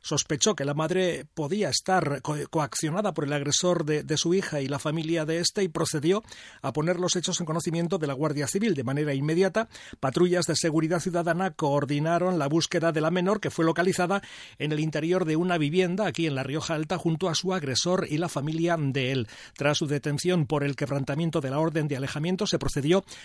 sospechó 0.00 0.54
que 0.54 0.64
la 0.64 0.72
madre 0.72 1.26
podía 1.34 1.68
estar 1.68 2.22
coaccionada 2.50 3.12
por 3.12 3.24
el 3.24 3.32
agresor 3.34 3.84
de, 3.84 4.16
su 4.16 4.32
hija 4.32 4.62
y 4.62 4.68
la 4.68 4.78
familia 4.78 5.26
de 5.26 5.38
este 5.38 5.62
y 5.62 5.68
procedió 5.68 6.22
a 6.62 6.72
poner 6.72 6.98
los 6.98 7.14
hechos 7.14 7.38
en 7.40 7.46
conocimiento 7.46 7.98
de 7.98 8.06
la 8.06 8.14
Guardia 8.14 8.46
Civil 8.46 8.74
de 8.74 8.84
manera 8.84 9.12
inmediata. 9.12 9.68
Patrullas 10.00 10.46
de 10.46 10.56
seguridad 10.56 11.00
ciudadana 11.00 11.50
coordinaron 11.50 12.38
la 12.38 12.48
búsqueda 12.48 12.90
de 12.90 13.02
la 13.02 13.10
menor 13.10 13.40
que 13.40 13.50
fue 13.50 13.66
localizada 13.66 14.22
en 14.58 14.72
el 14.72 14.80
interior 14.80 15.26
de 15.26 15.36
una 15.36 15.58
vivienda 15.58 16.06
aquí 16.06 16.26
en 16.26 16.34
La 16.34 16.42
Rioja 16.42 16.74
Alta 16.74 16.96
junto 16.96 17.28
a 17.28 17.34
su 17.34 17.52
agresor 17.52 18.06
y 18.08 18.16
la 18.16 18.30
familia 18.30 18.76
de 18.78 19.12
él. 19.12 19.28
Tras 19.56 19.78
su 19.78 19.86
detención 19.86 20.46
por 20.46 20.64
el 20.64 20.74
quebrantamiento 20.74 21.40
de 21.40 21.50
la 21.50 21.58
orden 21.58 21.86
de 21.86 21.96
alejamiento, 21.96 22.46
se 22.46 22.58
procedió 22.58 22.77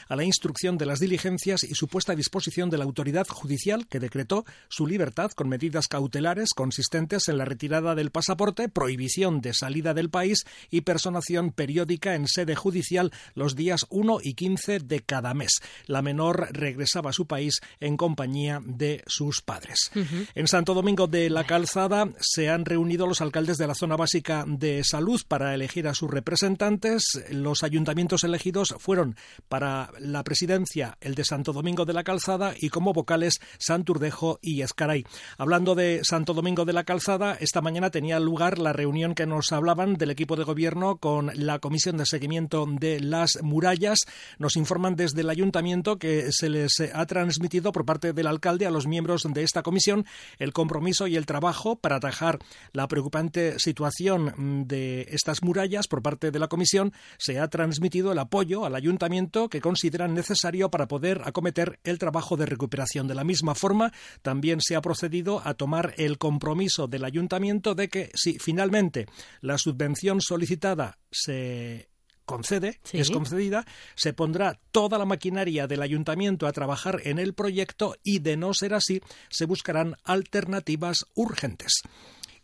a 0.07 0.15
la 0.15 0.23
instrucción 0.23 0.77
de 0.77 0.85
las 0.85 0.99
diligencias 0.99 1.63
y 1.63 1.75
su 1.75 1.87
puesta 1.87 2.13
a 2.13 2.15
disposición 2.15 2.69
de 2.69 2.77
la 2.77 2.83
autoridad 2.83 3.27
judicial 3.27 3.87
que 3.87 3.99
decretó 3.99 4.45
su 4.69 4.87
libertad 4.87 5.31
con 5.31 5.49
medidas 5.49 5.87
cautelares 5.87 6.49
consistentes 6.55 7.27
en 7.27 7.37
la 7.37 7.45
retirada 7.45 7.95
del 7.95 8.11
pasaporte, 8.11 8.69
prohibición 8.69 9.41
de 9.41 9.53
salida 9.53 9.93
del 9.93 10.09
país 10.09 10.43
y 10.69 10.81
personación 10.81 11.51
periódica 11.51 12.15
en 12.15 12.27
sede 12.27 12.55
judicial 12.55 13.11
los 13.35 13.55
días 13.55 13.85
1 13.89 14.19
y 14.21 14.33
15 14.33 14.79
de 14.79 15.01
cada 15.01 15.33
mes. 15.33 15.61
La 15.85 16.01
menor 16.01 16.49
regresaba 16.51 17.11
a 17.11 17.13
su 17.13 17.27
país 17.27 17.61
en 17.79 17.97
compañía 17.97 18.61
de 18.65 19.03
sus 19.07 19.41
padres. 19.41 19.91
En 20.35 20.47
Santo 20.47 20.73
Domingo 20.73 21.07
de 21.07 21.29
la 21.29 21.45
Calzada 21.45 22.09
se 22.19 22.49
han 22.49 22.65
reunido 22.65 23.07
los 23.07 23.21
alcaldes 23.21 23.57
de 23.57 23.67
la 23.67 23.75
zona 23.75 23.95
básica 23.95 24.45
de 24.47 24.83
salud 24.83 25.21
para 25.27 25.53
elegir 25.53 25.87
a 25.87 25.93
sus 25.93 26.09
representantes. 26.09 27.03
Los 27.29 27.63
ayuntamientos 27.63 28.23
elegidos 28.23 28.75
fueron 28.79 29.15
para 29.49 29.91
la 29.99 30.23
presidencia 30.23 30.97
el 31.01 31.15
de 31.15 31.23
Santo 31.23 31.53
Domingo 31.53 31.85
de 31.85 31.93
la 31.93 32.03
Calzada 32.03 32.53
y 32.59 32.69
como 32.69 32.93
vocales 32.93 33.39
Santurdejo 33.57 34.39
y 34.41 34.61
Escaray. 34.61 35.05
Hablando 35.37 35.75
de 35.75 36.01
Santo 36.03 36.33
Domingo 36.33 36.65
de 36.65 36.73
la 36.73 36.83
Calzada, 36.83 37.37
esta 37.39 37.61
mañana 37.61 37.89
tenía 37.89 38.19
lugar 38.19 38.59
la 38.59 38.73
reunión 38.73 39.15
que 39.15 39.25
nos 39.25 39.51
hablaban 39.51 39.95
del 39.95 40.11
equipo 40.11 40.35
de 40.35 40.43
gobierno 40.43 40.97
con 40.97 41.31
la 41.35 41.59
Comisión 41.59 41.97
de 41.97 42.05
Seguimiento 42.05 42.65
de 42.67 42.99
las 42.99 43.39
Murallas. 43.41 43.99
Nos 44.39 44.55
informan 44.55 44.95
desde 44.95 45.21
el 45.21 45.29
ayuntamiento 45.29 45.97
que 45.97 46.31
se 46.31 46.49
les 46.49 46.79
ha 46.93 47.05
transmitido 47.05 47.71
por 47.71 47.85
parte 47.85 48.13
del 48.13 48.27
alcalde 48.27 48.65
a 48.65 48.71
los 48.71 48.87
miembros 48.87 49.23
de 49.23 49.43
esta 49.43 49.63
comisión 49.63 50.05
el 50.39 50.53
compromiso 50.53 51.07
y 51.07 51.15
el 51.15 51.25
trabajo 51.25 51.75
para 51.75 51.97
atajar 51.97 52.39
la 52.71 52.87
preocupante 52.87 53.59
situación 53.59 54.65
de 54.67 55.07
estas 55.09 55.43
murallas 55.43 55.87
por 55.87 56.01
parte 56.01 56.31
de 56.31 56.39
la 56.39 56.47
comisión. 56.47 56.93
Se 57.17 57.39
ha 57.39 57.47
transmitido 57.47 58.11
el 58.11 58.19
apoyo 58.19 58.65
al 58.65 58.75
ayuntamiento 58.75 59.32
que 59.49 59.61
consideran 59.61 60.13
necesario 60.13 60.69
para 60.69 60.87
poder 60.87 61.21
acometer 61.25 61.79
el 61.83 61.99
trabajo 61.99 62.37
de 62.37 62.45
recuperación. 62.45 63.07
De 63.07 63.15
la 63.15 63.23
misma 63.23 63.55
forma, 63.55 63.91
también 64.21 64.61
se 64.61 64.75
ha 64.75 64.81
procedido 64.81 65.41
a 65.43 65.55
tomar 65.55 65.93
el 65.97 66.17
compromiso 66.17 66.87
del 66.87 67.03
ayuntamiento 67.03 67.75
de 67.75 67.89
que 67.89 68.11
si 68.13 68.37
finalmente 68.39 69.07
la 69.41 69.57
subvención 69.57 70.21
solicitada 70.21 70.99
se 71.11 71.89
concede, 72.25 72.79
es 72.91 73.09
concedida, 73.09 73.65
se 73.95 74.13
pondrá 74.13 74.59
toda 74.71 74.97
la 74.97 75.05
maquinaria 75.05 75.67
del 75.67 75.81
ayuntamiento 75.81 76.47
a 76.47 76.53
trabajar 76.53 77.01
en 77.03 77.19
el 77.19 77.33
proyecto 77.33 77.95
y, 78.03 78.19
de 78.19 78.37
no 78.37 78.53
ser 78.53 78.73
así, 78.73 79.01
se 79.29 79.45
buscarán 79.45 79.95
alternativas 80.03 81.05
urgentes. 81.15 81.81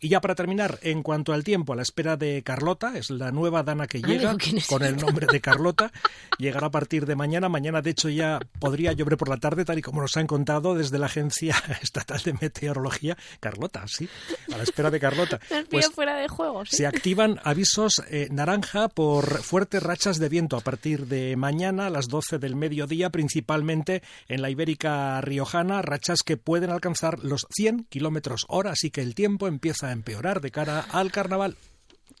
Y 0.02 0.08
ya 0.08 0.22
para 0.22 0.34
terminar, 0.34 0.78
en 0.80 1.02
cuanto 1.02 1.34
al 1.34 1.44
tiempo, 1.44 1.74
a 1.74 1.76
la 1.76 1.82
espera 1.82 2.16
de 2.16 2.42
Carlota, 2.42 2.96
es 2.96 3.10
la 3.10 3.32
nueva 3.32 3.62
dana 3.62 3.86
que 3.86 4.00
llega 4.00 4.34
con 4.66 4.82
el 4.82 4.96
nombre 4.96 5.26
de 5.30 5.42
Carlota. 5.42 5.92
Llegará 6.38 6.68
a 6.68 6.70
partir 6.70 7.04
de 7.04 7.16
mañana. 7.16 7.50
Mañana, 7.50 7.82
de 7.82 7.90
hecho, 7.90 8.08
ya 8.08 8.40
podría 8.58 8.94
llover 8.94 9.18
por 9.18 9.28
la 9.28 9.36
tarde, 9.36 9.66
tal 9.66 9.78
y 9.78 9.82
como 9.82 10.00
nos 10.00 10.16
han 10.16 10.26
contado 10.26 10.74
desde 10.74 10.98
la 10.98 11.04
Agencia 11.04 11.54
Estatal 11.82 12.18
de 12.22 12.32
Meteorología. 12.32 13.18
Carlota, 13.40 13.84
sí, 13.88 14.08
a 14.50 14.56
la 14.56 14.62
espera 14.62 14.90
de 14.90 15.00
Carlota. 15.00 15.38
Pues 15.70 15.90
fuera 15.90 16.16
de 16.16 16.26
juego. 16.26 16.64
Se 16.64 16.86
activan 16.86 17.38
avisos 17.44 18.02
eh, 18.08 18.28
naranja 18.30 18.88
por 18.88 19.42
fuertes 19.42 19.82
rachas 19.82 20.18
de 20.18 20.28
viento 20.28 20.56
a 20.56 20.60
partir 20.60 21.06
de 21.06 21.36
mañana 21.36 21.86
a 21.86 21.90
las 21.90 22.08
12 22.08 22.38
del 22.38 22.56
mediodía, 22.56 23.10
principalmente 23.10 24.02
en 24.28 24.42
la 24.42 24.50
Ibérica 24.50 25.20
Riojana, 25.20 25.82
rachas 25.82 26.22
que 26.24 26.36
pueden 26.36 26.70
alcanzar 26.70 27.22
los 27.22 27.46
100 27.50 27.86
kilómetros 27.88 28.46
hora, 28.48 28.72
así 28.72 28.90
que 28.90 29.02
el 29.02 29.14
tiempo 29.14 29.46
empieza 29.46 29.89
empeorar 29.92 30.40
de 30.40 30.50
cara 30.50 30.80
al 30.90 31.10
carnaval? 31.12 31.56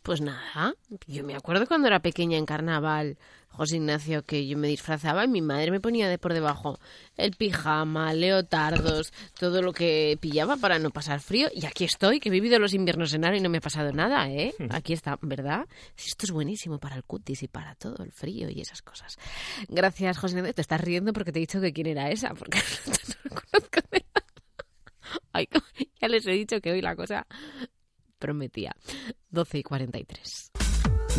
Pues 0.02 0.20
nada, 0.22 0.74
yo 1.06 1.24
me 1.24 1.34
acuerdo 1.36 1.66
cuando 1.66 1.86
era 1.86 2.00
pequeña 2.00 2.38
en 2.38 2.46
carnaval, 2.46 3.18
José 3.50 3.76
Ignacio, 3.76 4.22
que 4.24 4.46
yo 4.46 4.56
me 4.56 4.68
disfrazaba 4.68 5.24
y 5.24 5.28
mi 5.28 5.42
madre 5.42 5.70
me 5.70 5.80
ponía 5.80 6.08
de 6.08 6.16
por 6.16 6.32
debajo 6.32 6.78
el 7.16 7.32
pijama, 7.32 8.14
leotardos, 8.14 9.12
todo 9.38 9.60
lo 9.60 9.72
que 9.74 10.16
pillaba 10.20 10.56
para 10.56 10.78
no 10.78 10.90
pasar 10.90 11.20
frío. 11.20 11.48
Y 11.54 11.66
aquí 11.66 11.84
estoy, 11.84 12.20
que 12.20 12.30
he 12.30 12.32
vivido 12.32 12.58
los 12.58 12.72
inviernos 12.72 13.12
en 13.12 13.26
Aro 13.26 13.36
y 13.36 13.40
no 13.40 13.50
me 13.50 13.58
ha 13.58 13.60
pasado 13.60 13.92
nada, 13.92 14.30
¿eh? 14.30 14.54
Hmm. 14.58 14.68
Aquí 14.70 14.94
está, 14.94 15.18
¿verdad? 15.20 15.66
Esto 15.98 16.26
es 16.26 16.30
buenísimo 16.30 16.78
para 16.78 16.96
el 16.96 17.04
cutis 17.04 17.42
y 17.42 17.48
para 17.48 17.74
todo 17.74 18.02
el 18.02 18.12
frío 18.12 18.48
y 18.48 18.60
esas 18.60 18.80
cosas. 18.80 19.18
Gracias, 19.68 20.16
José 20.16 20.36
Ignacio. 20.36 20.54
Te 20.54 20.62
estás 20.62 20.80
riendo 20.80 21.12
porque 21.12 21.32
te 21.32 21.40
he 21.40 21.42
dicho 21.42 21.60
que 21.60 21.72
quién 21.72 21.88
era 21.88 22.10
esa, 22.10 22.32
porque 22.34 22.58
no 23.24 23.30
conozco 23.30 23.80
Ay, 25.32 25.48
ya 26.00 26.08
les 26.08 26.26
he 26.26 26.32
dicho 26.32 26.60
que 26.60 26.72
hoy 26.72 26.80
la 26.80 26.96
cosa 26.96 27.26
prometía. 28.18 28.74
12 29.30 29.58
y 29.58 29.62
43. 29.62 30.50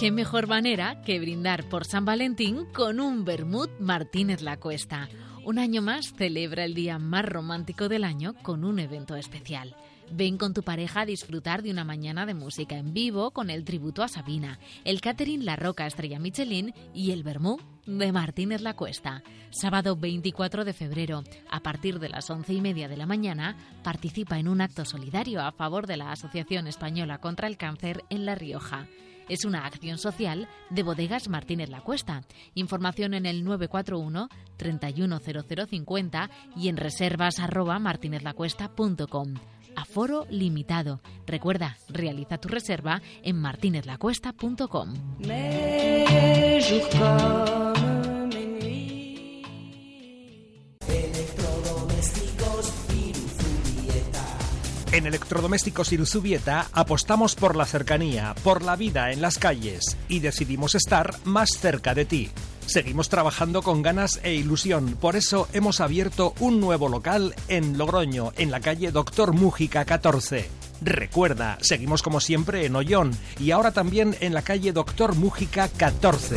qué 0.00 0.10
mejor 0.10 0.46
manera 0.46 1.02
que 1.02 1.20
brindar 1.20 1.68
por 1.68 1.84
San 1.84 2.06
Valentín 2.06 2.64
con 2.72 3.00
un 3.00 3.26
Bermud 3.26 3.68
Martínez 3.80 4.40
La 4.40 4.56
Cuesta. 4.56 5.10
Un 5.44 5.58
año 5.58 5.82
más 5.82 6.14
celebra 6.14 6.64
el 6.64 6.72
día 6.72 6.98
más 6.98 7.26
romántico 7.26 7.86
del 7.90 8.04
año 8.04 8.32
con 8.42 8.64
un 8.64 8.78
evento 8.78 9.14
especial. 9.14 9.76
Ven 10.10 10.38
con 10.38 10.54
tu 10.54 10.62
pareja 10.62 11.02
a 11.02 11.04
disfrutar 11.04 11.62
de 11.62 11.70
una 11.70 11.84
mañana 11.84 12.24
de 12.24 12.32
música 12.32 12.78
en 12.78 12.94
vivo 12.94 13.32
con 13.32 13.50
el 13.50 13.62
tributo 13.62 14.02
a 14.02 14.08
Sabina, 14.08 14.58
el 14.84 15.02
catering 15.02 15.44
La 15.44 15.56
Roca 15.56 15.86
Estrella 15.86 16.18
Michelin 16.18 16.72
y 16.94 17.10
el 17.10 17.22
Bermú 17.22 17.58
de 17.84 18.10
Martínez 18.10 18.62
La 18.62 18.76
Cuesta. 18.76 19.22
Sábado 19.50 19.96
24 19.96 20.64
de 20.64 20.72
febrero, 20.72 21.24
a 21.50 21.60
partir 21.60 21.98
de 21.98 22.08
las 22.08 22.30
once 22.30 22.54
y 22.54 22.62
media 22.62 22.88
de 22.88 22.96
la 22.96 23.04
mañana, 23.04 23.54
participa 23.84 24.38
en 24.38 24.48
un 24.48 24.62
acto 24.62 24.86
solidario 24.86 25.42
a 25.42 25.52
favor 25.52 25.86
de 25.86 25.98
la 25.98 26.10
Asociación 26.10 26.68
Española 26.68 27.18
contra 27.18 27.48
el 27.48 27.58
Cáncer 27.58 28.02
en 28.08 28.24
La 28.24 28.34
Rioja. 28.34 28.88
Es 29.30 29.44
una 29.44 29.64
acción 29.64 29.96
social 29.96 30.48
de 30.70 30.82
Bodegas 30.82 31.28
Martínez 31.28 31.70
La 31.70 31.82
Cuesta. 31.82 32.24
Información 32.54 33.14
en 33.14 33.26
el 33.26 33.44
941 33.44 34.28
310050 34.56 36.30
y 36.56 36.68
en 36.68 36.76
reservas 36.76 37.38
arroba 37.38 37.78
aforo 39.76 40.26
limitado. 40.30 41.00
Recuerda, 41.28 41.76
realiza 41.88 42.38
tu 42.38 42.48
reserva 42.48 43.00
en 43.22 43.36
martinezlacuesta.com. 43.36 44.94
En 54.92 55.06
Electrodomésticos 55.06 55.92
Iruzubieta 55.92 56.66
apostamos 56.72 57.36
por 57.36 57.54
la 57.54 57.64
cercanía, 57.64 58.34
por 58.42 58.62
la 58.62 58.74
vida 58.74 59.12
en 59.12 59.22
las 59.22 59.38
calles 59.38 59.96
y 60.08 60.18
decidimos 60.18 60.74
estar 60.74 61.14
más 61.24 61.50
cerca 61.50 61.94
de 61.94 62.04
ti. 62.04 62.30
Seguimos 62.66 63.08
trabajando 63.08 63.62
con 63.62 63.82
ganas 63.82 64.18
e 64.24 64.34
ilusión, 64.34 64.96
por 65.00 65.14
eso 65.14 65.48
hemos 65.52 65.80
abierto 65.80 66.34
un 66.40 66.60
nuevo 66.60 66.88
local 66.88 67.36
en 67.46 67.78
Logroño, 67.78 68.32
en 68.36 68.50
la 68.50 68.58
calle 68.58 68.90
Doctor 68.90 69.32
Mújica 69.32 69.84
14. 69.84 70.48
Recuerda, 70.82 71.58
seguimos 71.60 72.02
como 72.02 72.18
siempre 72.18 72.66
en 72.66 72.74
Ollón 72.74 73.12
y 73.38 73.52
ahora 73.52 73.70
también 73.70 74.16
en 74.20 74.34
la 74.34 74.42
calle 74.42 74.72
Doctor 74.72 75.14
Mújica 75.14 75.68
14. 75.68 76.36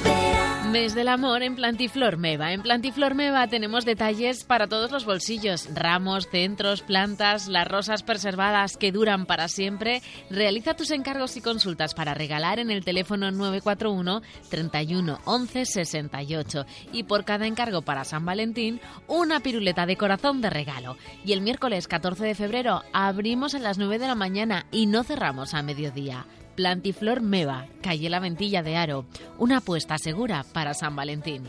Mes 0.71 0.95
del 0.95 1.09
amor 1.09 1.43
en 1.43 1.57
Plantiflor 1.57 2.15
Meva. 2.15 2.53
En 2.53 2.61
Plantiflor 2.61 3.13
Meva 3.13 3.45
tenemos 3.47 3.83
detalles 3.83 4.45
para 4.45 4.67
todos 4.67 4.89
los 4.89 5.03
bolsillos. 5.03 5.67
Ramos, 5.73 6.29
centros, 6.29 6.81
plantas, 6.81 7.49
las 7.49 7.67
rosas 7.67 8.03
preservadas 8.03 8.77
que 8.77 8.93
duran 8.93 9.25
para 9.25 9.49
siempre. 9.49 10.01
Realiza 10.29 10.73
tus 10.73 10.91
encargos 10.91 11.35
y 11.35 11.41
consultas 11.41 11.93
para 11.93 12.13
regalar 12.13 12.57
en 12.57 12.71
el 12.71 12.85
teléfono 12.85 13.31
941 13.31 14.21
31 14.49 15.19
11 15.25 15.65
68. 15.65 16.65
Y 16.93 17.03
por 17.03 17.25
cada 17.25 17.47
encargo 17.47 17.81
para 17.81 18.05
San 18.05 18.25
Valentín, 18.25 18.79
una 19.07 19.41
piruleta 19.41 19.85
de 19.85 19.97
corazón 19.97 20.39
de 20.39 20.51
regalo. 20.51 20.95
Y 21.25 21.33
el 21.33 21.41
miércoles 21.41 21.89
14 21.89 22.23
de 22.23 22.35
febrero 22.35 22.83
abrimos 22.93 23.55
a 23.55 23.59
las 23.59 23.77
9 23.77 23.99
de 23.99 24.07
la 24.07 24.15
mañana 24.15 24.67
y 24.71 24.85
no 24.85 25.03
cerramos 25.03 25.53
a 25.53 25.63
mediodía. 25.63 26.25
Plantiflor 26.55 27.21
Meva, 27.21 27.67
calle 27.81 28.09
La 28.09 28.19
Ventilla 28.19 28.61
de 28.63 28.75
Aro. 28.75 29.05
Una 29.37 29.57
apuesta 29.57 29.97
segura 29.97 30.45
para 30.53 30.73
San 30.73 30.95
Valentín. 30.95 31.43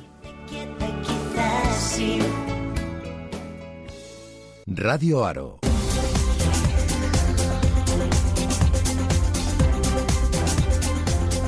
Radio 4.66 5.24
Aro. 5.24 5.58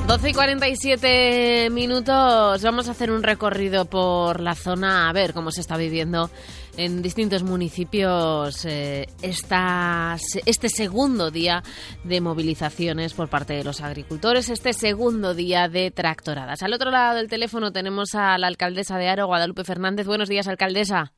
Doce 0.07 0.29
y 0.29 0.33
47 0.33 1.69
minutos. 1.71 2.61
Vamos 2.61 2.87
a 2.87 2.91
hacer 2.91 3.09
un 3.09 3.23
recorrido 3.23 3.85
por 3.85 4.39
la 4.39 4.53
zona 4.53 5.09
a 5.09 5.13
ver 5.13 5.33
cómo 5.33 5.49
se 5.49 5.61
está 5.61 5.77
viviendo 5.77 6.29
en 6.77 7.01
distintos 7.01 7.43
municipios 7.43 8.65
eh, 8.65 9.07
este 9.21 10.69
segundo 10.69 11.31
día 11.31 11.63
de 12.03 12.21
movilizaciones 12.21 13.13
por 13.13 13.29
parte 13.29 13.53
de 13.53 13.63
los 13.63 13.81
agricultores, 13.81 14.49
este 14.49 14.73
segundo 14.73 15.33
día 15.33 15.67
de 15.67 15.91
tractoradas. 15.91 16.63
Al 16.63 16.73
otro 16.73 16.91
lado 16.91 17.17
del 17.17 17.29
teléfono 17.29 17.71
tenemos 17.71 18.15
a 18.15 18.37
la 18.37 18.47
alcaldesa 18.47 18.97
de 18.97 19.09
Aro, 19.09 19.27
Guadalupe 19.27 19.63
Fernández. 19.63 20.07
Buenos 20.07 20.29
días, 20.29 20.47
alcaldesa. 20.47 21.11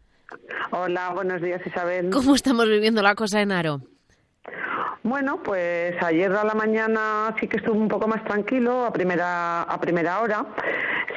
Hola, 0.71 1.11
buenos 1.13 1.41
días, 1.41 1.61
Isabel. 1.65 2.09
¿Cómo 2.09 2.35
estamos 2.35 2.67
viviendo 2.67 3.01
la 3.01 3.15
cosa 3.15 3.41
en 3.41 3.51
Aro? 3.51 3.81
Bueno, 5.03 5.41
pues 5.41 5.95
ayer 6.03 6.31
a 6.33 6.43
la 6.43 6.53
mañana 6.53 7.33
sí 7.39 7.47
que 7.47 7.57
estuvo 7.57 7.79
un 7.79 7.87
poco 7.87 8.07
más 8.07 8.23
tranquilo 8.25 8.85
a 8.85 8.91
primera 8.91 9.61
a 9.61 9.79
primera 9.79 10.19
hora. 10.19 10.45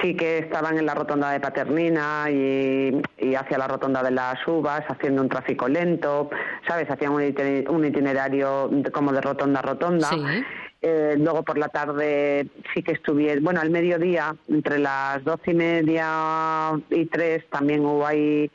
Sí 0.02 0.14
que 0.14 0.38
estaban 0.38 0.78
en 0.78 0.86
la 0.86 0.94
rotonda 0.94 1.30
de 1.30 1.40
Paternina 1.40 2.26
y, 2.30 3.02
hacia 3.34 3.58
la 3.58 3.68
rotonda 3.68 4.02
de 4.02 4.10
las 4.10 4.46
Uvas 4.46 4.82
haciendo 4.88 5.22
un 5.22 5.28
tráfico 5.28 5.68
lento, 5.68 6.30
¿sabes? 6.66 6.90
Hacían 6.90 7.12
un 7.12 7.84
itinerario 7.84 8.70
como 8.92 9.12
de 9.12 9.20
rotonda 9.20 9.60
a 9.60 9.62
rotonda. 9.62 10.10
Eh, 10.82 11.14
luego 11.18 11.42
por 11.42 11.58
la 11.58 11.68
tarde 11.68 12.46
sí 12.74 12.82
que 12.82 12.92
estuvieron, 12.92 13.44
bueno, 13.44 13.60
al 13.60 13.68
mediodía, 13.68 14.34
entre 14.48 14.78
las 14.78 15.22
doce 15.24 15.50
y 15.50 15.54
media 15.54 16.72
y 16.88 17.04
tres, 17.06 17.44
también 17.50 17.84
hubo 17.84 18.06
ahí 18.06 18.50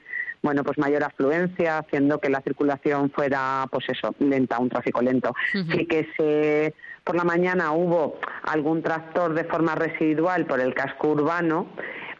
bueno, 0.45 0.63
pues 0.63 0.77
mayor 0.77 1.03
afluencia, 1.03 1.79
haciendo 1.79 2.19
que 2.19 2.29
la 2.29 2.39
circulación 2.41 3.09
fuera, 3.09 3.65
pues 3.71 3.89
eso, 3.89 4.13
lenta, 4.19 4.59
un 4.59 4.69
tráfico 4.69 5.01
lento. 5.01 5.33
Sí 5.51 5.87
que 5.87 6.07
se, 6.15 6.75
por 7.05 7.15
la 7.15 7.23
mañana 7.23 7.71
hubo 7.71 8.17
algún 8.43 8.81
tractor 8.81 9.35
de 9.35 9.43
forma 9.43 9.75
residual 9.75 10.45
por 10.47 10.59
el 10.59 10.73
casco 10.73 11.09
urbano, 11.09 11.67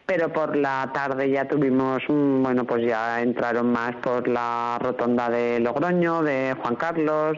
pero 0.06 0.32
por 0.32 0.56
la 0.56 0.92
tarde 0.94 1.32
ya 1.32 1.48
tuvimos, 1.48 2.04
mm, 2.08 2.44
bueno, 2.44 2.66
pues 2.66 2.86
ya 2.86 3.20
entraron 3.20 3.72
más 3.72 3.96
por 3.96 4.28
la 4.28 4.78
rotonda 4.80 5.30
de 5.30 5.60
Logroño, 5.60 6.22
de 6.22 6.56
Juan 6.62 6.76
Carlos, 6.76 7.36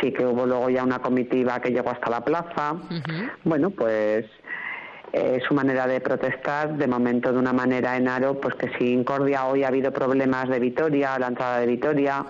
sí 0.00 0.12
que 0.12 0.24
hubo 0.24 0.46
luego 0.46 0.70
ya 0.70 0.82
una 0.82 1.00
comitiva 1.00 1.60
que 1.60 1.70
llegó 1.70 1.90
hasta 1.90 2.08
la 2.08 2.24
plaza. 2.24 2.76
Bueno, 3.44 3.68
pues 3.68 4.24
eh, 5.12 5.40
su 5.46 5.52
manera 5.52 5.86
de 5.86 6.00
protestar, 6.00 6.78
de 6.78 6.86
momento 6.86 7.30
de 7.32 7.38
una 7.38 7.52
manera 7.52 7.98
en 7.98 8.08
Aro, 8.08 8.40
pues 8.40 8.54
que 8.54 8.70
si 8.78 8.94
Incordia 8.94 9.44
hoy 9.44 9.64
ha 9.64 9.68
habido 9.68 9.92
problemas 9.92 10.48
de 10.48 10.58
Vitoria, 10.58 11.18
la 11.18 11.26
entrada 11.26 11.60
de 11.60 11.66
Vitoria, 11.66 12.24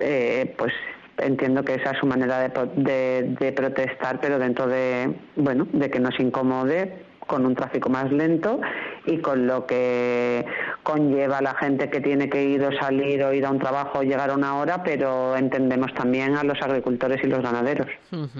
eh, 0.00 0.54
pues 0.56 0.72
entiendo 1.18 1.64
que 1.64 1.74
esa 1.74 1.90
es 1.92 1.98
su 1.98 2.06
manera 2.06 2.48
de, 2.48 3.36
de, 3.38 3.52
protestar, 3.52 4.20
pero 4.20 4.38
dentro 4.38 4.66
de, 4.66 5.14
bueno, 5.36 5.66
de 5.72 5.90
que 5.90 6.00
nos 6.00 6.18
incomode 6.20 7.04
con 7.26 7.44
un 7.44 7.54
tráfico 7.54 7.90
más 7.90 8.10
lento 8.10 8.60
y 9.08 9.18
con 9.18 9.46
lo 9.46 9.66
que 9.66 10.44
conlleva 10.82 11.40
la 11.40 11.54
gente 11.54 11.90
que 11.90 12.00
tiene 12.00 12.28
que 12.28 12.44
ir 12.44 12.62
o 12.62 12.70
salir 12.78 13.22
o 13.24 13.32
ir 13.32 13.44
a 13.44 13.50
un 13.50 13.58
trabajo 13.58 13.98
o 13.98 14.02
llegar 14.02 14.30
a 14.30 14.34
una 14.34 14.56
hora, 14.56 14.82
pero 14.82 15.36
entendemos 15.36 15.92
también 15.94 16.36
a 16.36 16.44
los 16.44 16.60
agricultores 16.62 17.20
y 17.22 17.26
los 17.26 17.42
ganaderos. 17.42 17.88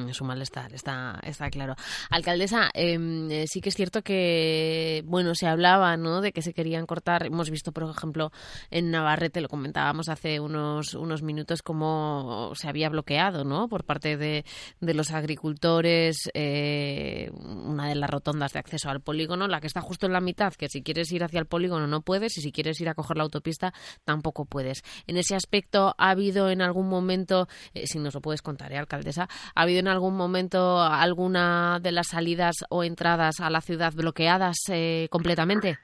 Es 0.08 0.20
un 0.20 0.28
malestar, 0.28 0.72
está, 0.72 1.18
está 1.22 1.50
claro. 1.50 1.74
Alcaldesa, 2.10 2.70
em, 2.74 3.30
eh, 3.30 3.44
sí 3.46 3.60
que 3.60 3.68
es 3.68 3.74
cierto 3.74 4.02
que, 4.02 5.02
bueno, 5.06 5.34
se 5.34 5.46
hablaba, 5.46 5.96
¿no?, 5.96 6.20
de 6.20 6.32
que 6.32 6.42
se 6.42 6.52
querían 6.52 6.86
cortar. 6.86 7.26
Hemos 7.26 7.50
visto, 7.50 7.72
por 7.72 7.88
ejemplo, 7.88 8.30
en 8.70 8.90
Navarrete, 8.90 9.40
lo 9.40 9.48
comentábamos 9.48 10.08
hace 10.08 10.40
unos, 10.40 10.94
unos 10.94 11.22
minutos, 11.22 11.62
cómo 11.62 12.52
se 12.54 12.68
había 12.68 12.88
bloqueado, 12.88 13.44
¿no?, 13.44 13.68
por 13.68 13.84
parte 13.84 14.16
de, 14.16 14.44
de 14.80 14.94
los 14.94 15.12
agricultores 15.12 16.30
eh, 16.34 17.30
una 17.32 17.88
de 17.88 17.94
las 17.94 18.10
rotondas 18.10 18.52
de 18.52 18.58
acceso 18.58 18.90
al 18.90 19.00
polígono, 19.00 19.48
la 19.48 19.60
que 19.60 19.66
está 19.66 19.80
justo 19.80 20.06
en 20.06 20.12
la 20.12 20.20
mitad, 20.20 20.52
que 20.58 20.68
si 20.68 20.82
quieres 20.82 21.10
ir 21.12 21.24
hacia 21.24 21.40
el 21.40 21.46
polígono 21.46 21.86
no 21.86 22.02
puedes 22.02 22.36
y 22.36 22.42
si 22.42 22.52
quieres 22.52 22.80
ir 22.80 22.88
a 22.88 22.94
coger 22.94 23.16
la 23.16 23.22
autopista 23.22 23.72
tampoco 24.04 24.44
puedes. 24.44 24.82
En 25.06 25.16
ese 25.16 25.34
aspecto, 25.34 25.94
¿ha 25.96 26.10
habido 26.10 26.50
en 26.50 26.60
algún 26.60 26.88
momento, 26.88 27.48
eh, 27.74 27.86
si 27.86 27.98
nos 27.98 28.14
lo 28.14 28.20
puedes 28.20 28.42
contar, 28.42 28.72
¿eh, 28.72 28.78
alcaldesa, 28.78 29.28
ha 29.54 29.62
habido 29.62 29.80
en 29.80 29.88
algún 29.88 30.16
momento 30.16 30.80
alguna 30.80 31.78
de 31.80 31.92
las 31.92 32.08
salidas 32.08 32.56
o 32.68 32.84
entradas 32.84 33.40
a 33.40 33.50
la 33.50 33.60
ciudad 33.60 33.92
bloqueadas 33.94 34.56
eh, 34.70 35.08
completamente? 35.10 35.78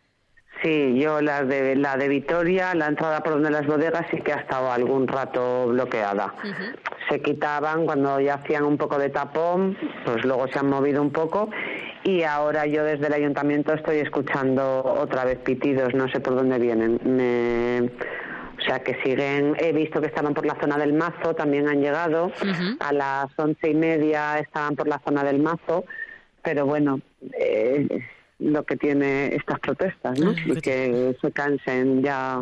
Sí, 0.63 0.99
yo 0.99 1.21
la 1.21 1.45
de 1.45 1.77
la 1.77 1.97
de 1.97 2.09
Vitoria, 2.09 2.75
la 2.75 2.87
entrada 2.87 3.21
por 3.23 3.35
donde 3.35 3.51
las 3.51 3.67
bodegas 3.67 4.07
sí 4.11 4.19
que 4.23 4.33
ha 4.33 4.37
estado 4.37 4.73
algún 4.73 5.07
rato 5.07 5.67
bloqueada. 5.67 6.35
Se 7.11 7.21
quitaban 7.21 7.85
cuando 7.85 8.19
ya 8.19 8.35
hacían 8.35 8.65
un 8.65 8.79
poco 8.79 8.99
de 8.99 9.11
tapón, 9.11 9.77
pues 10.07 10.25
luego 10.25 10.49
se 10.49 10.59
han 10.59 10.71
movido 10.71 11.03
un 11.03 11.11
poco 11.11 11.51
y 12.05 12.23
ahora 12.23 12.67
yo 12.67 12.85
desde 12.85 13.07
el 13.07 13.15
ayuntamiento 13.15 13.73
estoy 13.73 13.97
escuchando 13.97 14.85
otra 14.85 15.25
vez 15.25 15.39
pitidos, 15.39 15.95
no 15.95 16.09
sé 16.09 16.21
por 16.21 16.35
dónde 16.35 16.59
vienen. 16.59 17.91
O 18.59 18.63
sea 18.67 18.79
que 18.81 18.95
siguen, 19.03 19.57
he 19.59 19.73
visto 19.73 20.01
que 20.01 20.07
estaban 20.07 20.35
por 20.35 20.47
la 20.47 20.57
zona 20.61 20.79
del 20.79 20.93
mazo, 20.93 21.35
también 21.35 21.69
han 21.69 21.81
llegado, 21.81 22.31
a 22.81 22.93
las 22.93 23.27
once 23.37 23.71
y 23.71 23.75
media 23.75 24.39
estaban 24.39 24.77
por 24.77 24.87
la 24.87 25.01
zona 25.05 25.25
del 25.25 25.41
mazo, 25.41 25.85
pero 26.43 26.67
bueno, 26.67 27.01
eh, 27.39 27.89
lo 28.39 28.65
que 28.65 28.77
tiene 28.77 29.35
estas 29.35 29.59
protestas, 29.61 30.19
¿no? 30.19 30.33
y 30.33 30.61
que 30.61 31.17
se 31.21 31.33
cansen 31.33 32.03
ya 32.03 32.41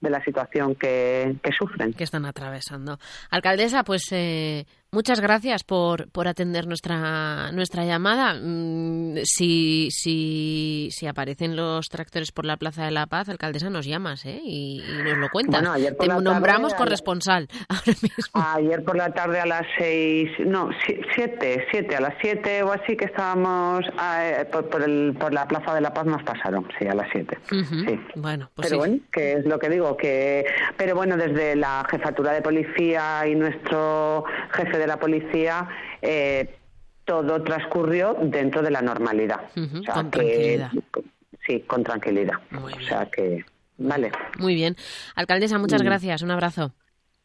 de 0.00 0.10
la 0.10 0.22
situación 0.22 0.74
que, 0.74 1.36
que, 1.42 1.52
sufren. 1.52 1.92
Que 1.92 2.04
están 2.04 2.26
atravesando. 2.26 2.98
Alcaldesa, 3.30 3.82
pues 3.82 4.08
eh, 4.12 4.66
Muchas 4.92 5.20
gracias 5.20 5.64
por, 5.64 6.10
por 6.10 6.28
atender 6.28 6.66
nuestra, 6.66 7.50
nuestra 7.52 7.84
llamada. 7.84 8.34
Mm, 8.34 9.18
si, 9.24 9.88
si, 9.90 10.88
si 10.90 11.06
aparecen 11.06 11.56
los 11.56 11.88
tractores 11.88 12.32
por 12.32 12.46
la 12.46 12.56
Plaza 12.56 12.84
de 12.84 12.92
la 12.92 13.06
Paz, 13.06 13.28
alcaldesa, 13.28 13.68
nos 13.68 13.84
llamas 13.84 14.24
¿eh? 14.24 14.40
y, 14.42 14.82
nos 15.04 15.18
lo 15.18 15.28
cuentas. 15.28 15.62
Te 15.98 16.08
nombramos 16.08 16.72
corresponsal 16.74 17.48
ahora 17.68 17.94
mismo. 18.00 18.42
Ayer 18.54 18.84
por 18.84 18.96
la 18.96 19.10
tarde 19.12 19.40
a 19.40 19.46
las 19.46 19.66
seis, 19.76 20.30
no, 20.46 20.70
siete, 21.14 21.66
siete, 21.70 21.96
a 21.96 22.00
las 22.00 22.14
siete 22.20 22.62
o 22.62 22.72
así 22.72 22.96
que 22.96 23.06
estábamos 23.06 23.84
eh, 24.20 24.46
por, 24.50 24.82
el, 24.82 25.16
por 25.18 25.32
la 25.32 25.46
Plaza 25.46 25.74
de 25.74 25.80
la 25.80 25.92
Paz 25.92 26.06
nos 26.06 26.22
pasaron, 26.22 26.66
sí, 26.78 26.86
a 26.86 26.94
las 26.94 27.08
siete. 27.12 27.38
sí. 27.50 28.00
Bueno, 28.14 28.50
pues 28.54 28.68
Pero 28.68 28.78
bueno, 28.78 28.98
que 29.12 29.32
es 29.34 29.44
lo 29.46 29.58
que 29.58 29.68
digo, 29.68 29.96
que 29.96 30.46
pero 30.76 30.94
bueno, 30.94 31.16
desde 31.16 31.56
la 31.56 31.86
jefatura 31.90 32.32
de 32.32 32.42
policía 32.42 33.26
y 33.26 33.34
nuestro 33.34 34.24
jefe 34.52 34.78
de 34.78 34.86
la 34.86 34.98
policía, 34.98 35.68
eh, 36.02 36.54
todo 37.04 37.42
transcurrió 37.42 38.16
dentro 38.20 38.62
de 38.62 38.70
la 38.70 38.82
normalidad. 38.82 39.40
con 39.94 40.10
tranquilidad. 40.10 40.70
Sí, 41.46 41.60
con 41.60 41.84
tranquilidad. 41.84 42.38
o 42.52 42.80
sea 42.80 43.06
que, 43.06 43.44
vale. 43.78 44.10
Muy 44.38 44.54
bien. 44.54 44.76
Alcaldesa, 45.14 45.58
muchas 45.58 45.82
gracias. 45.82 46.22
Un 46.22 46.32
abrazo. 46.32 46.72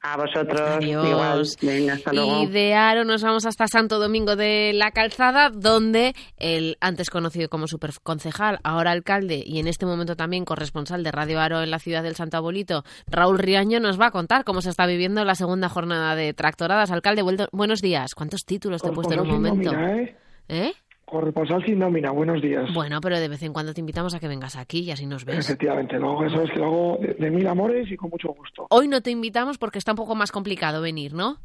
A 0.03 0.17
vosotros. 0.17 0.83
Igual. 0.83 1.43
Venga, 1.61 1.93
hasta 1.93 2.11
luego. 2.11 2.43
Y 2.43 2.47
de 2.47 2.73
Aro 2.73 3.03
nos 3.05 3.21
vamos 3.21 3.45
hasta 3.45 3.67
Santo 3.67 3.99
Domingo 3.99 4.35
de 4.35 4.71
la 4.73 4.91
Calzada, 4.91 5.51
donde 5.51 6.15
el 6.37 6.77
antes 6.81 7.11
conocido 7.11 7.49
como 7.49 7.67
superconcejal, 7.67 8.59
ahora 8.63 8.91
alcalde 8.91 9.43
y 9.45 9.59
en 9.59 9.67
este 9.67 9.85
momento 9.85 10.15
también 10.15 10.43
corresponsal 10.43 11.03
de 11.03 11.11
Radio 11.11 11.39
Aro 11.39 11.61
en 11.61 11.69
la 11.69 11.77
ciudad 11.77 12.01
del 12.01 12.15
Santo 12.15 12.37
Abolito, 12.37 12.83
Raúl 13.05 13.37
Riaño, 13.37 13.79
nos 13.79 13.99
va 13.99 14.07
a 14.07 14.11
contar 14.11 14.43
cómo 14.43 14.61
se 14.61 14.71
está 14.71 14.87
viviendo 14.87 15.23
la 15.23 15.35
segunda 15.35 15.69
jornada 15.69 16.15
de 16.15 16.33
tractoradas. 16.33 16.89
Alcalde, 16.89 17.23
buenos 17.51 17.81
días. 17.81 18.15
¿Cuántos 18.15 18.43
títulos 18.43 18.81
te 18.81 18.89
he 18.89 18.91
puesto 18.91 19.13
en 19.13 19.19
un 19.19 19.29
momento? 19.29 19.71
¿eh? 19.71 20.15
¿Eh? 20.47 20.73
Corresponsal 21.12 21.62
sin 21.65 21.78
nómina, 21.78 22.10
buenos 22.12 22.41
días. 22.41 22.74
Bueno, 22.74 23.02
pero 23.02 23.19
de 23.19 23.28
vez 23.28 23.43
en 23.43 23.52
cuando 23.52 23.74
te 23.74 23.82
invitamos 23.82 24.15
a 24.15 24.19
que 24.21 24.30
vengas 24.30 24.56
aquí 24.56 24.80
y 24.80 24.91
así 24.91 25.06
nos 25.06 25.26
ves. 25.26 25.39
Efectivamente, 25.39 26.00
no, 26.00 26.24
eso 26.24 26.41
es 26.41 26.50
que 26.52 26.60
lo 26.60 26.65
hago 26.67 27.00
de, 27.02 27.30
mil 27.30 27.45
amores 27.47 27.91
y 27.91 27.97
con 27.97 28.12
mucho 28.12 28.30
gusto. 28.30 28.65
Hoy 28.69 28.88
no 28.88 29.02
te 29.02 29.12
invitamos 29.12 29.58
porque 29.58 29.78
está 29.78 29.91
un 29.91 29.97
poco 29.97 30.15
más 30.15 30.32
complicado 30.32 30.82
venir, 30.82 31.13
¿no? 31.13 31.36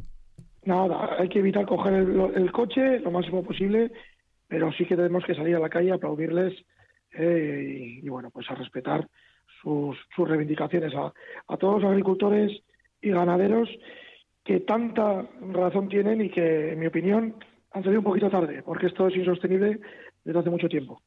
Nada, 0.64 1.16
hay 1.18 1.28
que 1.28 1.40
evitar 1.40 1.66
coger 1.66 1.94
el, 1.94 2.52
coche 2.52 3.00
lo 3.00 3.10
máximo 3.10 3.42
posible, 3.42 3.90
pero 4.46 4.70
sí 4.70 4.86
que 4.86 4.94
tenemos 4.94 5.24
que 5.24 5.34
salir 5.34 5.56
a 5.56 5.58
la 5.58 5.68
calle 5.68 5.90
aplaudirles 5.90 6.54
eh, 7.18 7.98
y, 8.04 8.08
bueno, 8.08 8.30
pues 8.30 8.48
a 8.48 8.54
respetar 8.54 9.08
sus, 9.60 9.98
sus 10.14 10.28
reivindicaciones 10.28 10.94
a, 10.94 11.12
a 11.48 11.56
todos 11.56 11.82
los 11.82 11.90
agricultores 11.90 12.52
y 13.02 13.10
ganaderos 13.10 13.68
que 14.44 14.60
tanta 14.60 15.26
razón 15.52 15.88
tienen 15.88 16.20
y 16.20 16.30
que, 16.30 16.74
en 16.74 16.78
mi 16.78 16.86
opinión, 16.86 17.34
han 17.76 17.82
salido 17.82 18.00
un 18.00 18.04
poquito 18.04 18.30
tarde, 18.30 18.62
porque 18.62 18.86
esto 18.86 19.06
es 19.08 19.16
insostenible 19.16 19.78
desde 20.24 20.38
hace 20.40 20.48
mucho 20.48 20.66
tiempo. 20.66 21.02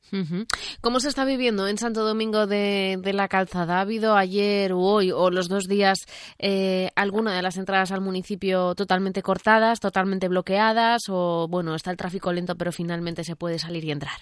¿Cómo 0.81 0.99
se 0.99 1.09
está 1.09 1.25
viviendo 1.25 1.67
en 1.67 1.77
Santo 1.77 2.03
Domingo 2.03 2.45
de, 2.45 3.01
la 3.11 3.27
Calzada? 3.27 3.77
¿Ha 3.77 3.81
habido 3.81 4.15
ayer 4.15 4.71
o 4.73 4.79
hoy 4.79 5.11
o 5.11 5.31
los 5.31 5.49
dos 5.49 5.67
días 5.67 5.97
eh, 6.37 6.89
alguna 6.95 7.35
de 7.35 7.41
las 7.41 7.57
entradas 7.57 7.91
al 7.91 8.01
municipio 8.01 8.75
totalmente 8.75 9.23
cortadas, 9.23 9.79
totalmente 9.79 10.27
bloqueadas 10.27 11.09
o, 11.09 11.47
bueno, 11.49 11.73
está 11.73 11.89
el 11.89 11.97
tráfico 11.97 12.31
lento 12.31 12.55
pero 12.55 12.71
finalmente 12.71 13.23
se 13.23 13.35
puede 13.35 13.57
salir 13.57 13.83
y 13.85 13.91
entrar? 13.91 14.19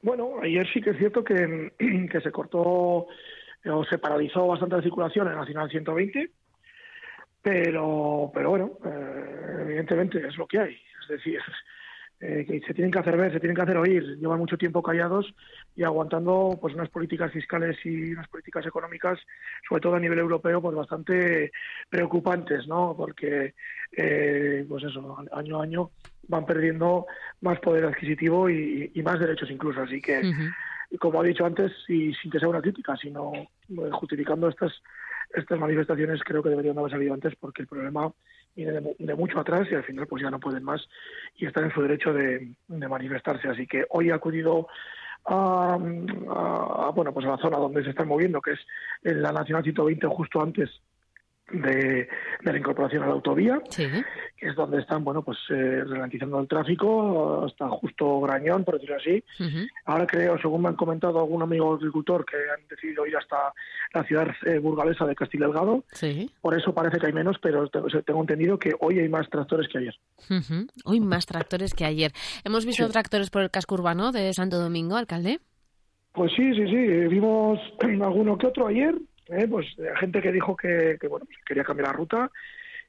Bueno, 0.00 0.34
ayer 0.40 0.64
sí 0.72 0.80
que 0.80 0.90
es 0.90 0.98
cierto 0.98 1.24
que, 1.24 1.72
que 2.12 2.20
se 2.20 2.30
cortó 2.30 2.60
o 2.60 3.84
se 3.90 3.98
paralizó 3.98 4.46
bastante 4.46 4.76
la 4.76 4.82
circulación 4.82 5.26
en 5.26 5.34
la 5.34 5.40
Nacional 5.40 5.68
120, 5.68 6.30
pero, 7.42 8.30
pero 8.32 8.50
bueno, 8.50 8.78
eh, 8.84 9.62
evidentemente 9.62 10.24
es 10.24 10.36
lo 10.36 10.46
que 10.46 10.60
hay 10.60 10.76
es 11.10 11.16
decir, 11.16 11.40
eh, 12.20 12.44
que 12.46 12.60
se 12.66 12.74
tienen 12.74 12.90
que 12.90 12.98
hacer 12.98 13.16
ver, 13.16 13.32
se 13.32 13.40
tienen 13.40 13.54
que 13.54 13.62
hacer 13.62 13.76
oír, 13.76 14.18
llevan 14.18 14.38
mucho 14.40 14.58
tiempo 14.58 14.82
callados 14.82 15.32
y 15.76 15.84
aguantando 15.84 16.58
pues 16.60 16.74
unas 16.74 16.88
políticas 16.88 17.32
fiscales 17.32 17.76
y 17.84 18.12
unas 18.12 18.28
políticas 18.28 18.66
económicas, 18.66 19.18
sobre 19.68 19.80
todo 19.80 19.94
a 19.94 20.00
nivel 20.00 20.18
europeo, 20.18 20.60
pues 20.60 20.76
bastante 20.76 21.52
preocupantes, 21.88 22.66
¿no? 22.66 22.94
Porque, 22.96 23.54
eh, 23.92 24.66
pues 24.68 24.84
eso, 24.84 25.16
año 25.32 25.60
a 25.60 25.62
año 25.62 25.90
van 26.26 26.44
perdiendo 26.44 27.06
más 27.40 27.58
poder 27.60 27.84
adquisitivo 27.84 28.50
y, 28.50 28.90
más 29.04 29.20
derechos 29.20 29.50
incluso, 29.50 29.80
así 29.80 30.00
que, 30.00 30.20
como 30.98 31.22
he 31.22 31.28
dicho 31.28 31.46
antes, 31.46 31.72
y 31.88 32.12
sin 32.14 32.30
que 32.30 32.38
sea 32.38 32.48
una 32.48 32.60
crítica, 32.60 32.96
sino 32.96 33.32
eh, 33.34 33.90
justificando 33.92 34.48
estas 34.48 34.72
estas 35.34 35.58
manifestaciones 35.58 36.22
creo 36.24 36.42
que 36.42 36.48
deberían 36.48 36.78
haber 36.78 36.90
salido 36.90 37.14
antes 37.14 37.34
porque 37.36 37.62
el 37.62 37.68
problema 37.68 38.10
viene 38.64 38.80
de, 38.98 39.14
mucho 39.14 39.38
atrás 39.38 39.68
y 39.70 39.74
al 39.74 39.84
final 39.84 40.06
pues 40.06 40.22
ya 40.22 40.30
no 40.30 40.40
pueden 40.40 40.64
más 40.64 40.88
y 41.36 41.46
están 41.46 41.64
en 41.64 41.72
su 41.72 41.82
derecho 41.82 42.12
de, 42.12 42.54
manifestarse. 42.66 43.48
Así 43.48 43.66
que 43.66 43.84
hoy 43.90 44.08
he 44.08 44.12
acudido 44.12 44.66
a, 45.24 45.78
bueno 46.94 47.12
pues 47.12 47.26
a 47.26 47.30
la 47.30 47.38
zona 47.38 47.58
donde 47.58 47.84
se 47.84 47.90
están 47.90 48.08
moviendo, 48.08 48.40
que 48.40 48.52
es 48.52 48.60
en 49.04 49.22
la 49.22 49.32
Nacional 49.32 49.62
120 49.62 50.06
justo 50.08 50.42
antes 50.42 50.70
de, 51.50 52.08
la 52.42 52.56
incorporación 52.56 53.02
a 53.02 53.06
la 53.06 53.12
autovía, 53.12 53.60
que 53.74 54.04
es 54.40 54.54
donde 54.54 54.80
están, 54.80 55.04
bueno, 55.04 55.22
pues 55.22 55.38
eh, 55.50 55.82
ralentizando 55.86 56.40
el 56.40 56.48
tráfico 56.48 57.44
hasta 57.44 57.68
justo 57.68 58.20
Grañón, 58.20 58.64
por 58.64 58.74
decirlo 58.74 58.96
así. 58.96 59.22
Ahora 59.84 60.06
creo, 60.06 60.38
según 60.38 60.62
me 60.62 60.68
han 60.68 60.76
comentado 60.76 61.18
algún 61.18 61.42
amigo 61.42 61.74
agricultor, 61.74 62.24
que 62.24 62.36
han 62.36 62.66
decidido 62.68 63.06
ir 63.06 63.16
hasta 63.16 63.52
la 63.94 64.04
ciudad 64.04 64.28
eh, 64.46 64.58
burgalesa 64.58 65.06
de 65.06 65.14
Castil 65.14 65.40
Delgado. 65.40 65.84
Por 66.40 66.58
eso 66.58 66.74
parece 66.74 66.98
que 66.98 67.06
hay 67.06 67.12
menos, 67.12 67.36
pero 67.40 67.68
tengo 67.68 68.20
entendido 68.20 68.58
que 68.58 68.72
hoy 68.80 68.98
hay 68.98 69.08
más 69.08 69.28
tractores 69.28 69.68
que 69.68 69.78
ayer. 69.78 69.94
Hoy 70.84 71.00
más 71.00 71.26
tractores 71.26 71.74
que 71.74 71.84
ayer. 71.84 72.12
¿Hemos 72.44 72.66
visto 72.66 72.88
tractores 72.88 73.30
por 73.30 73.42
el 73.42 73.50
casco 73.50 73.74
urbano 73.74 74.12
de 74.12 74.32
Santo 74.32 74.58
Domingo, 74.58 74.96
alcalde? 74.96 75.40
Pues 76.12 76.32
sí, 76.34 76.54
sí, 76.54 76.66
sí. 76.66 76.86
Vimos 77.08 77.58
alguno 77.80 78.36
que 78.36 78.46
otro 78.46 78.66
ayer 78.66 78.94
¿eh? 79.30 79.46
pues 79.48 79.66
gente 79.98 80.20
que 80.20 80.32
dijo 80.32 80.56
que, 80.56 80.98
bueno 81.08 81.26
pues 81.26 81.38
quería 81.44 81.64
cambiar 81.64 81.88
la 81.88 81.94
ruta 81.94 82.30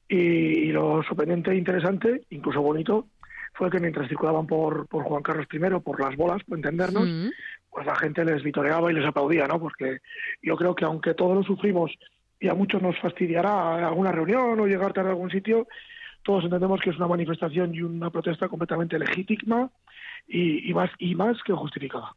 y, 0.07 0.71
lo 0.71 1.03
sorprendente 1.03 1.51
e 1.51 1.55
interesante, 1.55 2.23
incluso 2.31 2.61
bonito, 2.61 3.07
fue 3.53 3.69
que 3.69 3.79
mientras 3.79 4.07
circulaban 4.07 4.47
por, 4.47 4.87
por 4.87 5.03
Juan 5.03 5.21
Carlos 5.21 5.47
I, 5.51 5.59
por 5.79 5.99
las 5.99 6.15
bolas, 6.15 6.43
por 6.43 6.57
entendernos, 6.57 7.07
pues 7.69 7.85
la 7.85 7.95
gente 7.95 8.25
les 8.25 8.41
vitoreaba 8.41 8.91
y 8.91 8.95
les 8.95 9.05
aplaudía, 9.05 9.47
¿no? 9.47 9.59
Porque 9.59 9.99
yo 10.41 10.55
creo 10.55 10.73
que 10.73 10.85
aunque 10.85 11.13
todos 11.13 11.35
lo 11.35 11.43
sufrimos 11.43 11.91
y 12.39 12.47
a 12.47 12.55
muchos 12.55 12.81
nos 12.81 12.97
fastidiará 12.99 13.87
alguna 13.87 14.11
reunión 14.11 14.59
o 14.59 14.65
llegar 14.65 14.93
tarde 14.93 15.09
a 15.09 15.11
algún 15.11 15.29
sitio, 15.29 15.67
todos 16.23 16.43
entendemos 16.43 16.79
que 16.81 16.89
es 16.89 16.97
una 16.97 17.07
manifestación 17.07 17.73
y 17.73 17.81
una 17.81 18.09
protesta 18.09 18.47
completamente 18.47 18.97
legítima 18.97 19.69
y, 20.27 20.73
más 20.73 20.89
y 20.97 21.15
más 21.15 21.37
que 21.43 21.53
justificada. 21.53 22.15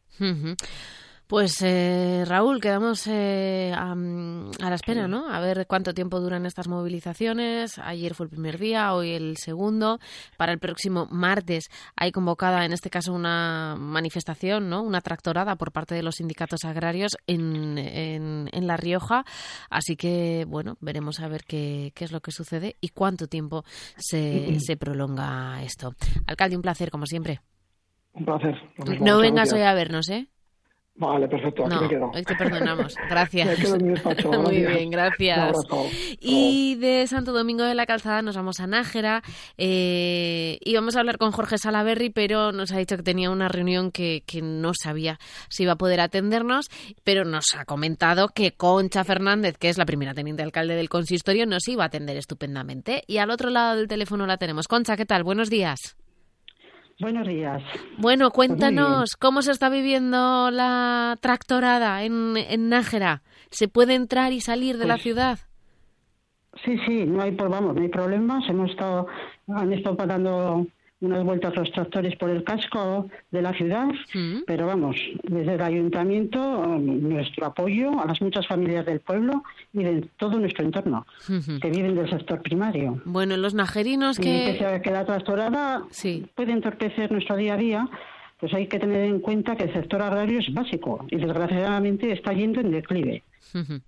Pues 1.32 1.62
eh, 1.62 2.24
Raúl, 2.26 2.60
quedamos 2.60 3.06
eh, 3.06 3.72
a, 3.74 3.94
la 3.94 4.74
espera, 4.74 5.08
¿no? 5.08 5.30
A 5.30 5.40
ver 5.40 5.66
cuánto 5.66 5.94
tiempo 5.94 6.20
duran 6.20 6.44
estas 6.44 6.68
movilizaciones. 6.68 7.78
Ayer 7.78 8.12
fue 8.12 8.24
el 8.26 8.30
primer 8.30 8.58
día, 8.58 8.92
hoy 8.92 9.12
el 9.12 9.38
segundo. 9.38 9.98
Para 10.36 10.52
el 10.52 10.58
próximo 10.58 11.08
martes 11.10 11.70
hay 11.96 12.12
convocada, 12.12 12.66
en 12.66 12.74
este 12.74 12.90
caso, 12.90 13.14
una 13.14 13.76
manifestación, 13.78 14.68
¿no? 14.68 14.82
Una 14.82 15.00
tractorada 15.00 15.56
por 15.56 15.72
parte 15.72 15.94
de 15.94 16.02
los 16.02 16.16
sindicatos 16.16 16.66
agrarios 16.66 17.16
en, 17.26 17.78
en, 17.78 18.66
La 18.66 18.76
Rioja. 18.76 19.24
Así 19.70 19.96
que, 19.96 20.44
bueno, 20.46 20.76
veremos 20.80 21.18
a 21.20 21.28
ver 21.28 21.44
qué, 21.44 21.92
qué 21.94 22.04
es 22.04 22.12
lo 22.12 22.20
que 22.20 22.30
sucede 22.30 22.76
y 22.82 22.90
cuánto 22.90 23.26
tiempo 23.26 23.64
se, 23.96 24.60
se 24.60 24.76
prolonga 24.76 25.62
esto. 25.62 25.94
Alcalde, 26.26 26.56
un 26.56 26.62
placer, 26.62 26.90
como 26.90 27.06
siempre. 27.06 27.40
Un 28.12 28.26
placer. 28.26 28.54
No 29.00 29.18
vengas 29.18 29.50
hoy 29.54 29.62
a 29.62 29.72
vernos, 29.72 30.10
¿eh? 30.10 30.28
Vale, 30.94 31.26
perfecto, 31.26 31.64
aquí 31.64 31.74
no, 31.74 31.81
me 31.81 31.88
quedo. 31.88 32.11
hoy 32.14 32.22
te 32.22 32.35
perdonamos. 32.37 32.94
Gracias. 33.09 33.48
Me 33.48 33.57
quedo 33.57 33.76
en 33.76 33.87
mi 33.87 33.90
despacho, 33.94 34.31
Muy 34.42 34.59
bien, 34.59 34.90
gracias. 34.90 35.57
Y 36.20 36.74
de 36.76 37.07
Santo 37.07 37.33
Domingo 37.33 37.64
de 37.64 37.74
la 37.74 37.87
Calzada 37.87 38.20
nos 38.20 38.37
vamos 38.37 38.61
a 38.61 38.66
Nájera 38.66 39.22
eh, 39.57 40.59
y 40.61 40.74
vamos 40.74 40.94
a 40.94 41.00
hablar 41.00 41.16
con 41.16 41.33
Jorge 41.33 41.57
Salaberry, 41.57 42.11
pero 42.11 42.52
nos 42.52 42.72
ha 42.72 42.78
dicho 42.78 42.96
que 42.96 43.02
tenía 43.02 43.31
una 43.31 43.48
reunión 43.48 43.90
que, 43.90 44.22
que 44.26 44.42
no 44.42 44.72
sabía 44.74 45.18
si 45.48 45.62
iba 45.62 45.72
a 45.72 45.76
poder 45.76 46.00
atendernos, 46.00 46.68
pero 47.05 47.24
nos 47.24 47.55
ha 47.57 47.64
comentado 47.64 48.28
que 48.28 48.52
Concha 48.52 49.02
Fernández, 49.02 49.57
que 49.57 49.70
es 49.70 49.78
la 49.78 49.87
primera 49.87 50.12
teniente 50.12 50.42
alcalde 50.42 50.76
del 50.76 50.90
consistorio, 50.90 51.46
nos 51.46 51.66
iba 51.68 51.85
a 51.85 51.87
atender 51.87 52.18
estupendamente. 52.18 53.02
Y 53.07 53.16
al 53.16 53.31
otro 53.31 53.48
lado 53.48 53.76
del 53.76 53.88
teléfono 53.88 54.26
la 54.26 54.37
tenemos. 54.37 54.68
Concha, 54.68 54.96
¿qué 54.96 55.07
tal? 55.07 55.24
Buenos 55.24 55.48
días. 55.48 55.96
Buenos 57.00 57.26
días. 57.26 57.62
Bueno, 57.98 58.26
Pues 58.31 58.35
cuéntanos 58.48 59.16
cómo 59.16 59.42
se 59.42 59.50
está 59.52 59.68
viviendo 59.68 60.50
la 60.50 61.16
tractorada 61.20 62.02
en, 62.05 62.37
en 62.37 62.68
Nájera. 62.68 63.22
¿Se 63.50 63.68
puede 63.68 63.94
entrar 63.94 64.33
y 64.33 64.40
salir 64.40 64.78
de 64.78 64.87
la 64.87 64.94
Pues- 64.94 65.02
ciudad? 65.02 65.38
Sí, 66.64 66.76
sí, 66.87 67.05
no 67.07 67.22
hay, 67.22 67.31
vamos, 67.31 67.74
no 67.74 67.81
hay 67.81 67.88
problemas. 67.88 68.44
Hemos 68.48 68.70
estado, 68.70 69.07
han 69.48 69.72
estado 69.72 69.96
parando 69.96 70.66
unas 71.02 71.22
vueltas 71.24 71.54
los 71.56 71.70
tractores 71.72 72.16
por 72.16 72.30
el 72.30 72.42
casco 72.44 73.08
de 73.30 73.42
la 73.42 73.52
ciudad, 73.52 73.88
Mm. 74.14 74.44
pero 74.46 74.66
vamos, 74.66 74.96
desde 75.24 75.54
el 75.54 75.60
ayuntamiento, 75.60 76.38
um, 76.60 77.08
nuestro 77.08 77.46
apoyo 77.46 78.00
a 78.00 78.06
las 78.06 78.22
muchas 78.22 78.46
familias 78.46 78.86
del 78.86 79.00
pueblo 79.00 79.42
y 79.74 79.82
de 79.84 80.08
todo 80.16 80.38
nuestro 80.38 80.64
entorno, 80.64 81.04
que 81.60 81.70
viven 81.70 81.94
del 81.94 82.08
sector 82.08 82.40
primario. 82.40 83.02
Bueno, 83.04 83.36
los 83.36 83.52
najerinos 83.54 84.18
Y 84.18 84.22
pese 84.22 84.58
que... 84.58 84.66
a 84.66 84.80
que 84.80 84.90
la 84.90 85.04
tractorada 85.04 85.82
Sí. 85.90 86.24
puede 86.34 86.52
entorpecer 86.52 87.10
nuestro 87.12 87.36
día 87.36 87.54
a 87.54 87.56
día, 87.56 87.88
pues 88.38 88.54
hay 88.54 88.66
que 88.66 88.78
tener 88.78 89.04
en 89.04 89.20
cuenta 89.20 89.54
que 89.56 89.64
el 89.64 89.72
sector 89.72 90.02
agrario 90.02 90.38
es 90.40 90.52
básico 90.54 91.04
y 91.10 91.16
desgraciadamente 91.16 92.12
está 92.12 92.32
yendo 92.32 92.60
en 92.60 92.70
declive. 92.72 93.22
Ujú. 93.54 93.80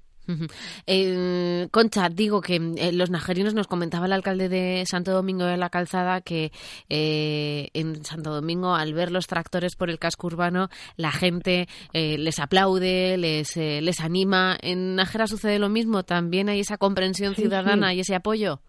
Eh, 0.86 1.68
Concha, 1.70 2.08
digo 2.08 2.40
que 2.40 2.56
eh, 2.56 2.92
los 2.92 3.10
najerinos 3.10 3.54
nos 3.54 3.66
comentaba 3.66 4.06
el 4.06 4.12
alcalde 4.12 4.48
de 4.48 4.84
Santo 4.86 5.12
Domingo 5.12 5.44
de 5.44 5.56
la 5.56 5.70
Calzada 5.70 6.20
que 6.20 6.50
eh, 6.88 7.68
en 7.74 8.04
Santo 8.04 8.32
Domingo 8.32 8.74
al 8.74 8.94
ver 8.94 9.10
los 9.10 9.26
tractores 9.26 9.76
por 9.76 9.90
el 9.90 9.98
casco 9.98 10.26
urbano 10.26 10.68
la 10.96 11.12
gente 11.12 11.68
eh, 11.92 12.18
les 12.18 12.38
aplaude, 12.38 13.16
les, 13.16 13.56
eh, 13.56 13.80
les 13.82 14.00
anima. 14.00 14.56
¿En 14.60 14.96
Nájera 14.96 15.26
sucede 15.26 15.58
lo 15.58 15.68
mismo? 15.68 16.02
¿También 16.02 16.48
hay 16.48 16.60
esa 16.60 16.78
comprensión 16.78 17.34
Sí, 17.34 17.42
ciudadana 17.42 17.90
sí. 17.90 17.96
y 17.96 18.00
ese 18.00 18.14
apoyo? 18.14 18.60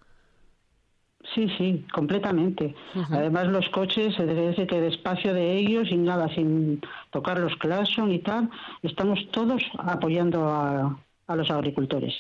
Sí, 1.33 1.47
sí, 1.57 1.83
completamente. 1.91 2.75
Además, 3.09 3.47
los 3.47 3.67
coches, 3.69 4.15
decir 4.17 4.67
que 4.67 4.79
despacio 4.79 5.33
de 5.33 5.57
ellos, 5.57 5.87
sin 5.89 6.05
nada, 6.05 6.27
sin 6.35 6.79
tocar 7.09 7.39
los 7.39 7.55
claxon 7.55 8.11
y 8.11 8.19
tal, 8.19 8.49
estamos 8.83 9.19
todos 9.31 9.63
apoyando 9.79 10.47
a, 10.47 10.99
a 11.27 11.35
los 11.35 11.49
agricultores. 11.49 12.13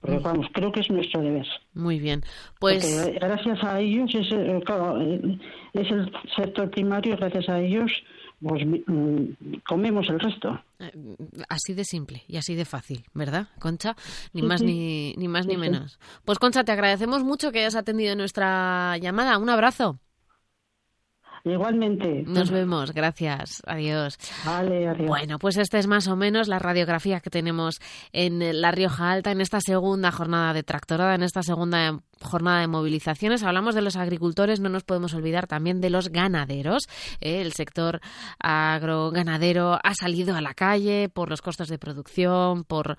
Porque, 0.00 0.18
vamos, 0.18 0.46
creo 0.52 0.70
que 0.70 0.80
es 0.80 0.90
nuestro 0.90 1.20
deber. 1.20 1.46
Muy 1.74 1.98
bien. 1.98 2.22
Pues 2.60 2.84
Porque 2.84 3.18
gracias 3.18 3.64
a 3.64 3.80
ellos, 3.80 4.14
es, 4.14 4.26
eh, 4.32 4.60
claro, 4.64 5.00
eh, 5.00 5.38
es 5.72 5.90
el 5.90 6.10
sector 6.36 6.70
primario, 6.70 7.16
gracias 7.16 7.48
a 7.48 7.60
ellos, 7.60 7.90
pues 8.40 8.64
mm, 8.66 9.24
comemos 9.68 10.08
el 10.08 10.20
resto. 10.20 10.60
Eh, 10.78 10.92
Así 11.48 11.74
de 11.74 11.84
simple 11.84 12.22
y 12.28 12.36
así 12.36 12.54
de 12.54 12.64
fácil, 12.64 13.04
¿verdad, 13.14 13.48
Concha? 13.58 13.96
Ni 14.32 14.42
Sí, 14.42 14.46
más 14.46 14.60
sí. 14.60 14.66
ni, 14.66 15.14
ni 15.16 15.28
más 15.28 15.46
ni 15.46 15.54
Sí, 15.54 15.60
menos. 15.60 15.98
Pues 16.24 16.38
Concha, 16.38 16.62
te 16.64 16.72
agradecemos 16.72 17.24
mucho 17.24 17.50
que 17.50 17.60
hayas 17.60 17.74
atendido 17.74 18.14
nuestra 18.16 18.96
llamada. 18.98 19.38
Un 19.38 19.48
abrazo. 19.50 19.98
Igualmente. 21.44 22.24
Nos 22.26 22.50
vemos. 22.50 22.92
Gracias. 22.92 23.62
Adiós. 23.66 24.18
Vale, 24.46 24.88
adiós. 24.88 25.06
Bueno, 25.06 25.38
pues 25.38 25.58
esta 25.58 25.78
es 25.78 25.86
más 25.86 26.08
o 26.08 26.16
menos 26.16 26.48
la 26.48 26.58
radiografía 26.58 27.20
que 27.20 27.28
tenemos 27.28 27.80
en 28.12 28.60
La 28.62 28.70
Rioja 28.70 29.10
Alta 29.10 29.30
en 29.30 29.42
esta 29.42 29.60
segunda 29.60 30.10
jornada 30.10 30.54
de 30.54 30.62
tractorada, 30.62 31.14
en 31.14 31.22
esta 31.22 31.42
segunda 31.42 32.00
jornada 32.22 32.60
de 32.60 32.68
movilizaciones. 32.68 33.42
Hablamos 33.42 33.74
de 33.74 33.82
los 33.82 33.96
agricultores, 33.96 34.60
no 34.60 34.70
nos 34.70 34.84
podemos 34.84 35.12
olvidar 35.12 35.46
también 35.46 35.82
de 35.82 35.90
los 35.90 36.08
ganaderos. 36.08 36.84
Eh, 37.20 37.42
el 37.42 37.52
sector 37.52 38.00
agroganadero 38.38 39.78
ha 39.82 39.94
salido 39.94 40.34
a 40.34 40.40
la 40.40 40.54
calle 40.54 41.10
por 41.10 41.28
los 41.28 41.42
costos 41.42 41.68
de 41.68 41.78
producción, 41.78 42.64
por, 42.64 42.96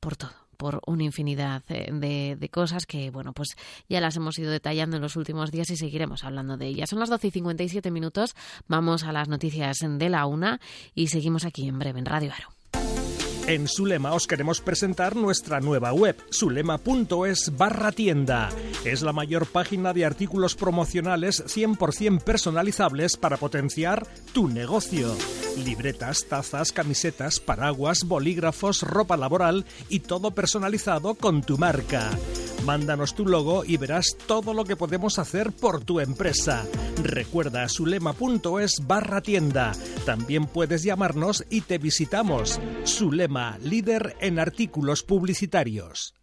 por 0.00 0.16
todo 0.16 0.41
por 0.62 0.80
una 0.86 1.02
infinidad 1.02 1.62
eh, 1.68 1.90
de, 1.92 2.36
de 2.38 2.48
cosas 2.48 2.86
que, 2.86 3.10
bueno, 3.10 3.32
pues 3.32 3.56
ya 3.88 4.00
las 4.00 4.16
hemos 4.16 4.38
ido 4.38 4.52
detallando 4.52 4.96
en 4.96 5.02
los 5.02 5.16
últimos 5.16 5.50
días 5.50 5.68
y 5.70 5.76
seguiremos 5.76 6.22
hablando 6.22 6.56
de 6.56 6.68
ellas. 6.68 6.90
Son 6.90 7.00
las 7.00 7.10
12 7.10 7.26
y 7.26 7.30
57 7.32 7.90
minutos, 7.90 8.36
vamos 8.68 9.02
a 9.02 9.10
las 9.10 9.28
noticias 9.28 9.78
de 9.82 10.08
la 10.08 10.24
una 10.26 10.60
y 10.94 11.08
seguimos 11.08 11.44
aquí 11.44 11.66
en 11.66 11.80
breve 11.80 11.98
en 11.98 12.06
Radio 12.06 12.32
Aro. 12.32 12.61
En 13.52 13.68
Sulema 13.68 14.14
os 14.14 14.26
queremos 14.26 14.62
presentar 14.62 15.14
nuestra 15.14 15.60
nueva 15.60 15.92
web, 15.92 16.16
sulema.es 16.30 17.54
barra 17.54 17.92
tienda. 17.92 18.48
Es 18.82 19.02
la 19.02 19.12
mayor 19.12 19.44
página 19.44 19.92
de 19.92 20.06
artículos 20.06 20.54
promocionales 20.54 21.44
100% 21.44 22.22
personalizables 22.22 23.18
para 23.18 23.36
potenciar 23.36 24.06
tu 24.32 24.48
negocio. 24.48 25.14
Libretas, 25.66 26.24
tazas, 26.30 26.72
camisetas, 26.72 27.40
paraguas, 27.40 28.04
bolígrafos, 28.04 28.80
ropa 28.80 29.18
laboral 29.18 29.66
y 29.90 30.00
todo 30.00 30.30
personalizado 30.30 31.14
con 31.14 31.42
tu 31.42 31.58
marca. 31.58 32.10
Mándanos 32.64 33.14
tu 33.14 33.26
logo 33.26 33.64
y 33.64 33.76
verás 33.76 34.16
todo 34.28 34.54
lo 34.54 34.64
que 34.64 34.76
podemos 34.76 35.18
hacer 35.18 35.50
por 35.50 35.84
tu 35.84 35.98
empresa. 35.98 36.64
Recuerda 37.02 37.68
sulema.es 37.68 38.86
barra 38.86 39.20
tienda. 39.20 39.72
También 40.06 40.46
puedes 40.46 40.84
llamarnos 40.84 41.44
y 41.50 41.62
te 41.62 41.78
visitamos. 41.78 42.60
Sulema, 42.84 43.58
líder 43.58 44.16
en 44.20 44.38
artículos 44.38 45.02
publicitarios. 45.02 46.14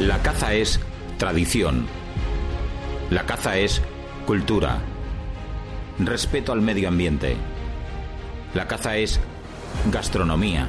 La 0.01 0.21
caza 0.23 0.55
es 0.55 0.81
tradición. 1.19 1.87
La 3.11 3.27
caza 3.27 3.57
es 3.57 3.81
cultura. 4.27 4.83
Respeto 5.99 6.53
al 6.53 6.61
medio 6.61 6.89
ambiente. 6.89 7.37
La 8.53 8.67
caza 8.67 8.97
es 8.97 9.21
gastronomía, 9.93 10.67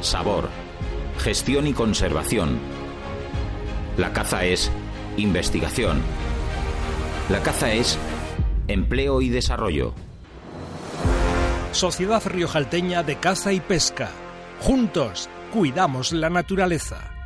sabor, 0.00 0.48
gestión 1.18 1.66
y 1.66 1.74
conservación. 1.74 2.58
La 3.98 4.12
caza 4.12 4.44
es 4.44 4.70
investigación. 5.16 6.00
La 7.28 7.42
caza 7.42 7.72
es 7.72 7.98
empleo 8.68 9.20
y 9.20 9.28
desarrollo. 9.28 9.92
Sociedad 11.72 12.22
Riojalteña 12.24 13.02
de 13.02 13.16
Caza 13.16 13.52
y 13.52 13.60
Pesca. 13.60 14.08
Juntos, 14.60 15.28
cuidamos 15.52 16.12
la 16.12 16.30
naturaleza. 16.30 17.17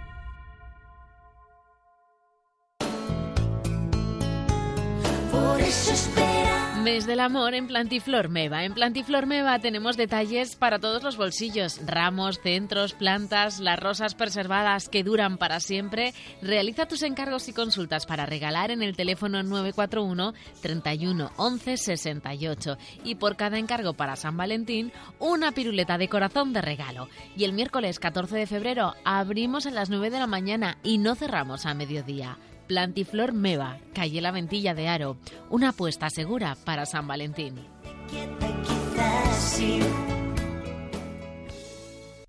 Del 6.93 7.21
amor 7.21 7.55
en 7.55 7.69
Plantiflor 7.69 8.29
Meva. 8.29 8.65
En 8.65 8.75
Plantiflor 8.75 9.25
Meva 9.25 9.59
tenemos 9.61 9.97
detalles 9.97 10.57
para 10.57 10.79
todos 10.79 11.03
los 11.03 11.17
bolsillos. 11.17 11.81
Ramos, 11.87 12.39
centros, 12.41 12.93
plantas, 12.93 13.61
las 13.61 13.81
rosas 13.81 14.15
preservadas 14.15 14.91
que 14.91 15.03
duran 15.03 15.39
para 15.39 15.59
siempre. 15.61 16.13
Realiza 16.43 16.85
tus 16.85 17.03
encargos 17.03 17.49
y 17.49 17.55
consultas 17.55 18.05
para 18.05 18.27
regalar 18.27 18.71
en 18.71 18.83
el 18.83 18.95
teléfono 18.95 19.43
941 19.43 20.35
31 20.61 21.31
11 21.37 21.77
68. 21.79 22.77
Y 23.05 23.15
por 23.15 23.37
cada 23.37 23.59
encargo 23.59 23.95
para 23.95 24.15
San 24.15 24.37
Valentín, 24.37 24.93
una 25.19 25.53
piruleta 25.53 25.97
de 25.97 26.09
corazón 26.09 26.53
de 26.53 26.61
regalo. 26.61 27.09
Y 27.39 27.45
el 27.45 27.55
miércoles 27.55 28.01
14 28.01 28.37
de 28.37 28.47
febrero 28.47 28.93
abrimos 29.03 29.65
a 29.65 29.71
las 29.71 29.89
9 29.89 30.11
de 30.11 30.19
la 30.19 30.27
mañana 30.27 30.77
y 30.83 30.99
no 30.99 31.15
cerramos 31.15 31.65
a 31.65 31.73
mediodía. 31.73 32.37
Plantiflor 32.67 33.33
Meva, 33.33 33.79
calle 33.95 34.21
La 34.21 34.31
Ventilla 34.31 34.75
de 34.75 34.89
Aro. 34.89 35.17
Una 35.51 35.71
apuesta 35.71 36.09
segura 36.11 36.57
para 36.65 36.87
San 36.87 37.07
Valentín. 37.07 37.55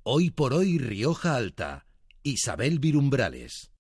Hoy 0.04 0.30
por 0.32 0.54
hoy 0.54 0.78
Rioja 0.78 1.36
Alta. 1.36 1.86
Isabel 2.24 2.80
Virumbrales. 2.80 3.73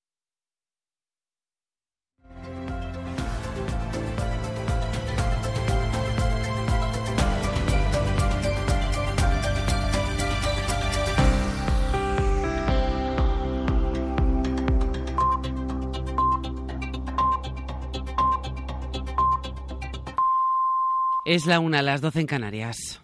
Es 21.25 21.45
la 21.45 21.61
una, 21.61 21.81
las 21.81 22.01
doce 22.01 22.19
en 22.19 22.27
Canarias. 22.27 23.01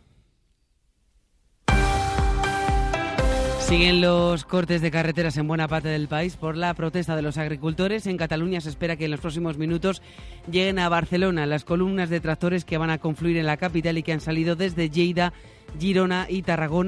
Siguen 3.62 4.02
los 4.02 4.44
cortes 4.44 4.82
de 4.82 4.92
carreteras 4.92 5.38
en 5.38 5.48
buena 5.48 5.70
parte 5.70 5.88
del 5.88 6.10
país 6.10 6.36
por 6.36 6.58
la 6.58 6.74
protesta 6.74 7.16
de 7.16 7.22
los 7.22 7.38
agricultores. 7.38 8.08
En 8.08 8.18
Cataluña 8.18 8.60
se 8.60 8.70
espera 8.70 8.98
que 8.98 9.06
en 9.06 9.12
los 9.12 9.22
próximos 9.22 9.58
minutos 9.58 10.02
lleguen 10.52 10.80
a 10.80 10.90
Barcelona 10.90 11.46
las 11.46 11.64
columnas 11.64 12.10
de 12.10 12.20
tractores 12.20 12.66
que 12.66 12.78
van 12.78 12.90
a 12.90 12.98
confluir 12.98 13.38
en 13.38 13.46
la 13.46 13.56
capital 13.56 13.98
y 13.98 14.04
que 14.04 14.12
han 14.12 14.20
salido 14.20 14.58
desde 14.58 14.90
Lleida, 14.90 15.32
Girona 15.80 16.26
y 16.28 16.42
Tarragona. 16.42 16.88